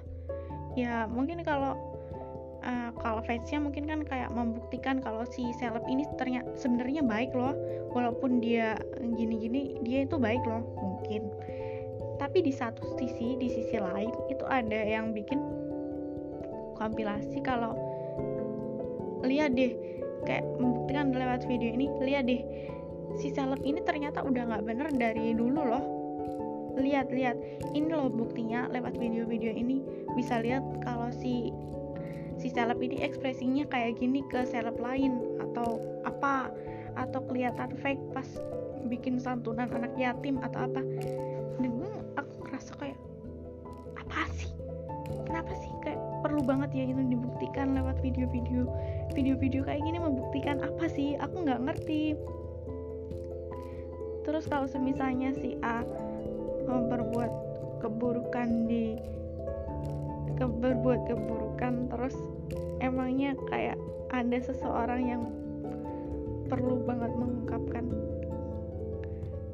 Ya 0.75 1.07
mungkin 1.07 1.43
kalau 1.43 1.75
uh, 2.63 2.89
kalau 2.99 3.21
fansnya 3.23 3.59
mungkin 3.59 3.87
kan 3.87 4.01
kayak 4.03 4.31
membuktikan 4.31 4.99
kalau 4.99 5.23
si 5.27 5.51
seleb 5.59 5.83
ini 5.87 6.07
ternyata 6.15 6.51
sebenarnya 6.59 7.03
baik 7.03 7.31
loh. 7.35 7.55
Walaupun 7.91 8.39
dia 8.39 8.79
gini-gini 8.99 9.79
dia 9.83 10.07
itu 10.07 10.15
baik 10.15 10.41
loh 10.47 10.63
mungkin. 10.79 11.27
Tapi 12.19 12.45
di 12.45 12.53
satu 12.53 12.95
sisi 13.01 13.35
di 13.39 13.49
sisi 13.49 13.77
lain 13.81 14.13
itu 14.29 14.45
ada 14.47 14.77
yang 14.77 15.11
bikin 15.11 15.41
kompilasi 16.77 17.41
kalau 17.45 17.77
lihat 19.21 19.53
deh 19.53 19.73
kayak 20.27 20.45
membuktikan 20.61 21.13
lewat 21.13 21.45
video 21.49 21.73
ini 21.73 21.89
lihat 22.01 22.29
deh 22.29 22.41
si 23.19 23.33
seleb 23.33 23.59
ini 23.65 23.83
ternyata 23.83 24.23
udah 24.23 24.43
nggak 24.47 24.63
bener 24.63 24.87
dari 24.95 25.35
dulu 25.35 25.61
loh. 25.65 25.83
Lihat 26.79 27.11
lihat. 27.11 27.35
Ini 27.75 27.91
loh 27.91 28.07
buktinya 28.07 28.71
lewat 28.71 28.95
video-video 28.95 29.51
ini. 29.51 29.83
Bisa 30.15 30.39
lihat 30.39 30.63
kalau 30.83 31.11
si 31.11 31.51
si 32.39 32.47
seleb 32.47 32.79
ini 32.79 33.03
ekspresinya 33.03 33.67
kayak 33.67 33.99
gini 33.99 34.23
ke 34.31 34.47
seleb 34.47 34.79
lain 34.79 35.19
atau 35.51 35.83
apa 36.07 36.49
atau 36.95 37.19
kelihatan 37.27 37.75
fake 37.79 38.01
pas 38.15 38.27
bikin 38.87 39.19
santunan 39.19 39.67
anak 39.75 39.91
yatim 39.99 40.39
atau 40.39 40.67
apa. 40.67 40.81
Dan 41.59 41.83
aku 42.15 42.47
ngerasa 42.47 42.71
kayak 42.79 42.99
apa 43.99 44.23
sih? 44.39 44.49
Kenapa 45.27 45.51
sih? 45.59 45.71
Kayak 45.83 45.99
perlu 46.23 46.39
banget 46.39 46.71
ya 46.71 46.83
itu 46.87 47.03
dibuktikan 47.03 47.75
lewat 47.75 47.99
video-video 47.99 48.63
video-video 49.11 49.67
kayak 49.67 49.83
gini 49.83 49.99
membuktikan 49.99 50.63
apa 50.63 50.87
sih? 50.87 51.19
Aku 51.19 51.43
nggak 51.43 51.61
ngerti. 51.67 52.15
Terus 54.23 54.47
kalau 54.47 54.69
semisalnya 54.69 55.35
si 55.35 55.59
A 55.59 55.83
berbuat 56.67 57.31
keburukan 57.83 58.69
di 58.69 58.95
berbuat 60.41 61.05
keburukan 61.05 61.91
terus 61.93 62.17
emangnya 62.81 63.37
kayak 63.53 63.77
ada 64.09 64.37
seseorang 64.41 65.01
yang 65.05 65.23
perlu 66.49 66.81
banget 66.81 67.13
mengungkapkan 67.13 67.85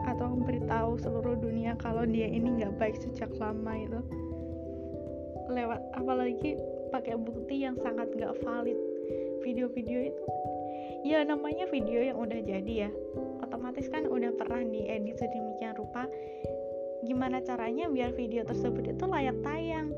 atau 0.07 0.25
memberitahu 0.31 0.95
seluruh 1.03 1.35
dunia 1.35 1.75
kalau 1.75 2.07
dia 2.07 2.31
ini 2.31 2.55
nggak 2.55 2.79
baik 2.79 2.95
sejak 2.95 3.27
lama 3.35 3.73
itu? 3.75 3.99
Lewat 5.51 5.83
apalagi 5.95 6.55
pakai 6.95 7.19
bukti 7.19 7.67
yang 7.67 7.75
sangat 7.83 8.07
nggak 8.15 8.35
valid 8.43 8.79
video-video 9.41 10.13
itu. 10.13 10.23
Ya 11.06 11.23
namanya 11.23 11.69
video 11.69 12.02
yang 12.02 12.17
udah 12.17 12.39
jadi 12.41 12.73
ya. 12.88 12.91
Otomatis 13.41 13.88
kan 13.88 14.10
udah 14.10 14.34
pernah 14.36 14.63
diedit 14.65 15.17
sedemikian 15.17 15.78
rupa. 15.78 16.10
Gimana 17.06 17.39
caranya 17.45 17.88
biar 17.88 18.13
video 18.17 18.41
tersebut 18.43 18.97
itu 18.97 19.04
layak 19.06 19.38
tayang? 19.45 19.93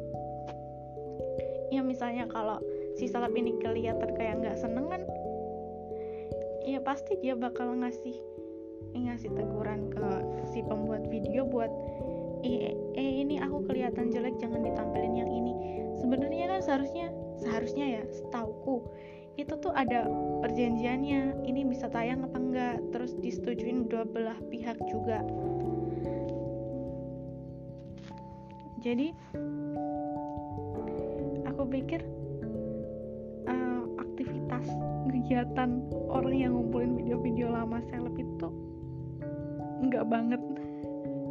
Ya 1.69 1.85
misalnya 1.85 2.27
kalau 2.27 2.59
si 2.99 3.07
seleb 3.07 3.31
ini 3.37 3.55
kelihatan 3.63 4.11
kayak 4.17 4.43
nggak 4.43 4.57
seneng 4.59 4.91
kan 4.91 5.01
ya 6.67 6.77
pasti 6.83 7.15
dia 7.23 7.33
bakal 7.33 7.71
ngasih 7.79 8.13
ngasih 8.93 9.31
teguran 9.33 9.89
ke 9.89 10.09
si 10.53 10.59
pembuat 10.65 11.07
video 11.07 11.45
buat 11.47 11.71
eh, 12.43 12.73
eh 12.97 13.11
ini 13.23 13.39
aku 13.41 13.65
kelihatan 13.65 14.11
jelek 14.11 14.35
jangan 14.41 14.61
ditampilin 14.65 15.13
yang 15.15 15.29
ini. 15.29 15.53
Sebenarnya 15.99 16.45
kan 16.57 16.61
seharusnya 16.63 17.07
seharusnya 17.39 17.85
ya 17.99 18.03
setauku 18.11 18.83
itu 19.39 19.55
tuh 19.63 19.71
ada 19.71 20.03
perjanjiannya 20.43 21.47
ini 21.47 21.63
bisa 21.63 21.87
tayang 21.87 22.27
apa 22.27 22.35
enggak? 22.35 22.75
Terus 22.91 23.15
disetujuin 23.23 23.87
dua 23.87 24.03
belah 24.03 24.35
pihak 24.51 24.75
juga. 24.91 25.23
Jadi 28.83 29.11
aku 31.47 31.63
pikir 31.67 32.03
uh, 33.47 33.83
aktivitas 33.99 34.67
kegiatan 35.07 35.83
orang 36.07 36.35
yang 36.35 36.51
ngumpulin 36.55 36.95
video-video 36.95 37.51
lama 37.51 37.79
seleb 37.87 38.15
itu 38.19 38.47
nggak 39.87 40.03
banget. 40.07 40.41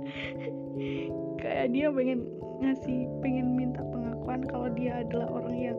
Kayak 1.40 1.66
dia 1.76 1.88
pengen 1.92 2.20
ngasih 2.58 3.00
pengen 3.20 3.52
minta 3.52 3.84
pengakuan 3.84 4.40
kalau 4.48 4.68
dia 4.72 5.04
adalah 5.04 5.28
orang 5.30 5.56
yang 5.56 5.78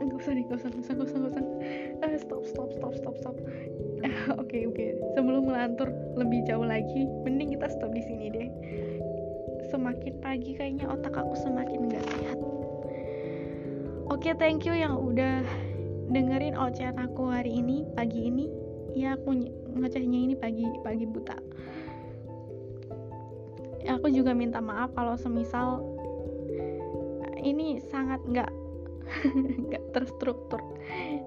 nggak 0.00 0.18
usah 0.18 0.32
nih 0.34 0.44
nggak 0.46 0.58
usah 0.58 0.68
nggak 0.70 0.84
usah 0.84 0.94
nggak 0.94 1.32
usah 1.32 1.44
uh, 2.02 2.16
stop 2.18 2.42
stop 2.46 2.68
stop 2.74 2.92
stop 2.94 3.14
stop. 3.18 3.36
Oke 4.04 4.06
oke. 4.36 4.44
Okay, 4.44 4.62
okay. 4.68 4.88
sebelum 5.16 5.48
melantur 5.48 5.88
lebih 6.14 6.44
jauh 6.44 6.66
lagi 6.66 7.08
mending 7.24 7.56
kita 7.56 7.72
stop 7.72 7.90
di 7.96 8.02
sini 8.04 8.26
deh. 8.28 8.48
Semakin 9.72 10.20
pagi 10.20 10.52
kayaknya 10.54 10.86
otak 10.92 11.16
aku 11.16 11.34
semakin 11.40 11.88
nggak 11.88 12.04
sehat. 12.04 12.38
Oke 14.12 14.30
okay, 14.30 14.34
thank 14.36 14.68
you 14.68 14.76
yang 14.76 14.94
udah 15.00 15.40
dengerin 16.12 16.54
ocehan 16.54 17.00
aku 17.00 17.32
hari 17.32 17.58
ini 17.58 17.88
pagi 17.96 18.28
ini. 18.28 18.46
Ya 18.92 19.16
aku 19.16 19.34
ngecehnya 19.74 20.18
ini 20.30 20.34
pagi 20.36 20.68
pagi 20.84 21.08
buta. 21.08 21.40
Aku 23.98 24.08
juga 24.12 24.32
minta 24.36 24.60
maaf 24.60 24.92
kalau 24.96 25.16
semisal 25.16 25.80
ini 27.44 27.76
sangat 27.92 28.20
nggak 28.24 28.48
nggak 29.70 29.84
terstruktur. 29.94 30.60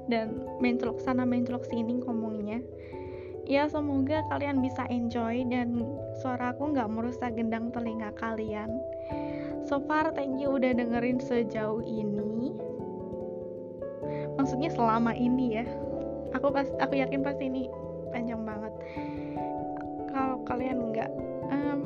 Dan 0.08 0.44
mencolok 0.64 1.00
sana 1.04 1.28
mencolok 1.28 1.68
sini 1.68 2.00
ngomongnya 2.04 2.64
ya 3.48 3.64
semoga 3.72 4.28
kalian 4.28 4.60
bisa 4.60 4.84
enjoy 4.92 5.48
dan 5.48 5.80
suaraku 6.20 6.76
nggak 6.76 6.92
merusak 6.92 7.32
gendang 7.34 7.72
telinga 7.72 8.12
kalian. 8.20 8.68
So 9.64 9.80
far 9.80 10.12
thank 10.12 10.36
you 10.36 10.60
udah 10.60 10.76
dengerin 10.76 11.24
sejauh 11.24 11.80
ini. 11.88 12.52
Maksudnya 14.36 14.70
selama 14.70 15.16
ini 15.16 15.64
ya. 15.64 15.66
Aku 16.36 16.52
pas 16.52 16.68
aku 16.84 17.00
yakin 17.00 17.24
pasti 17.24 17.48
ini 17.48 17.72
panjang 18.12 18.44
banget. 18.44 18.74
Kalau 20.12 20.44
kalian 20.44 20.92
nggak 20.92 21.12
um, 21.48 21.82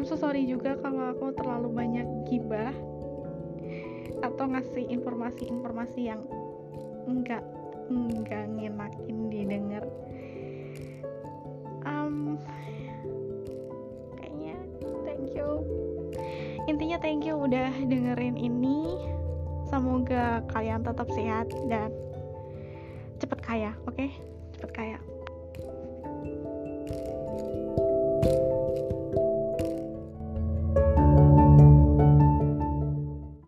I'm 0.00 0.04
so 0.08 0.16
sorry 0.16 0.48
juga 0.48 0.80
kalau 0.80 1.12
aku 1.12 1.36
terlalu 1.36 1.68
banyak 1.76 2.08
gibah 2.24 2.72
atau 4.26 4.50
ngasih 4.50 4.84
informasi-informasi 4.90 6.00
yang 6.02 6.20
enggak 7.06 7.42
enggak 7.86 8.44
ngenakin 8.50 9.30
didengar. 9.30 9.84
Um, 11.86 12.34
kayaknya 14.18 14.58
thank 15.06 15.30
you. 15.30 15.62
Intinya 16.66 16.98
thank 16.98 17.22
you 17.22 17.38
udah 17.38 17.70
dengerin 17.86 18.34
ini. 18.34 18.98
Semoga 19.70 20.46
kalian 20.50 20.82
tetap 20.82 21.10
sehat 21.14 21.50
dan 21.70 21.90
cepet 23.18 23.38
kaya 23.42 23.70
oke? 23.86 23.94
Okay? 23.98 24.10
cepet 24.56 24.70
kaya 24.72 24.98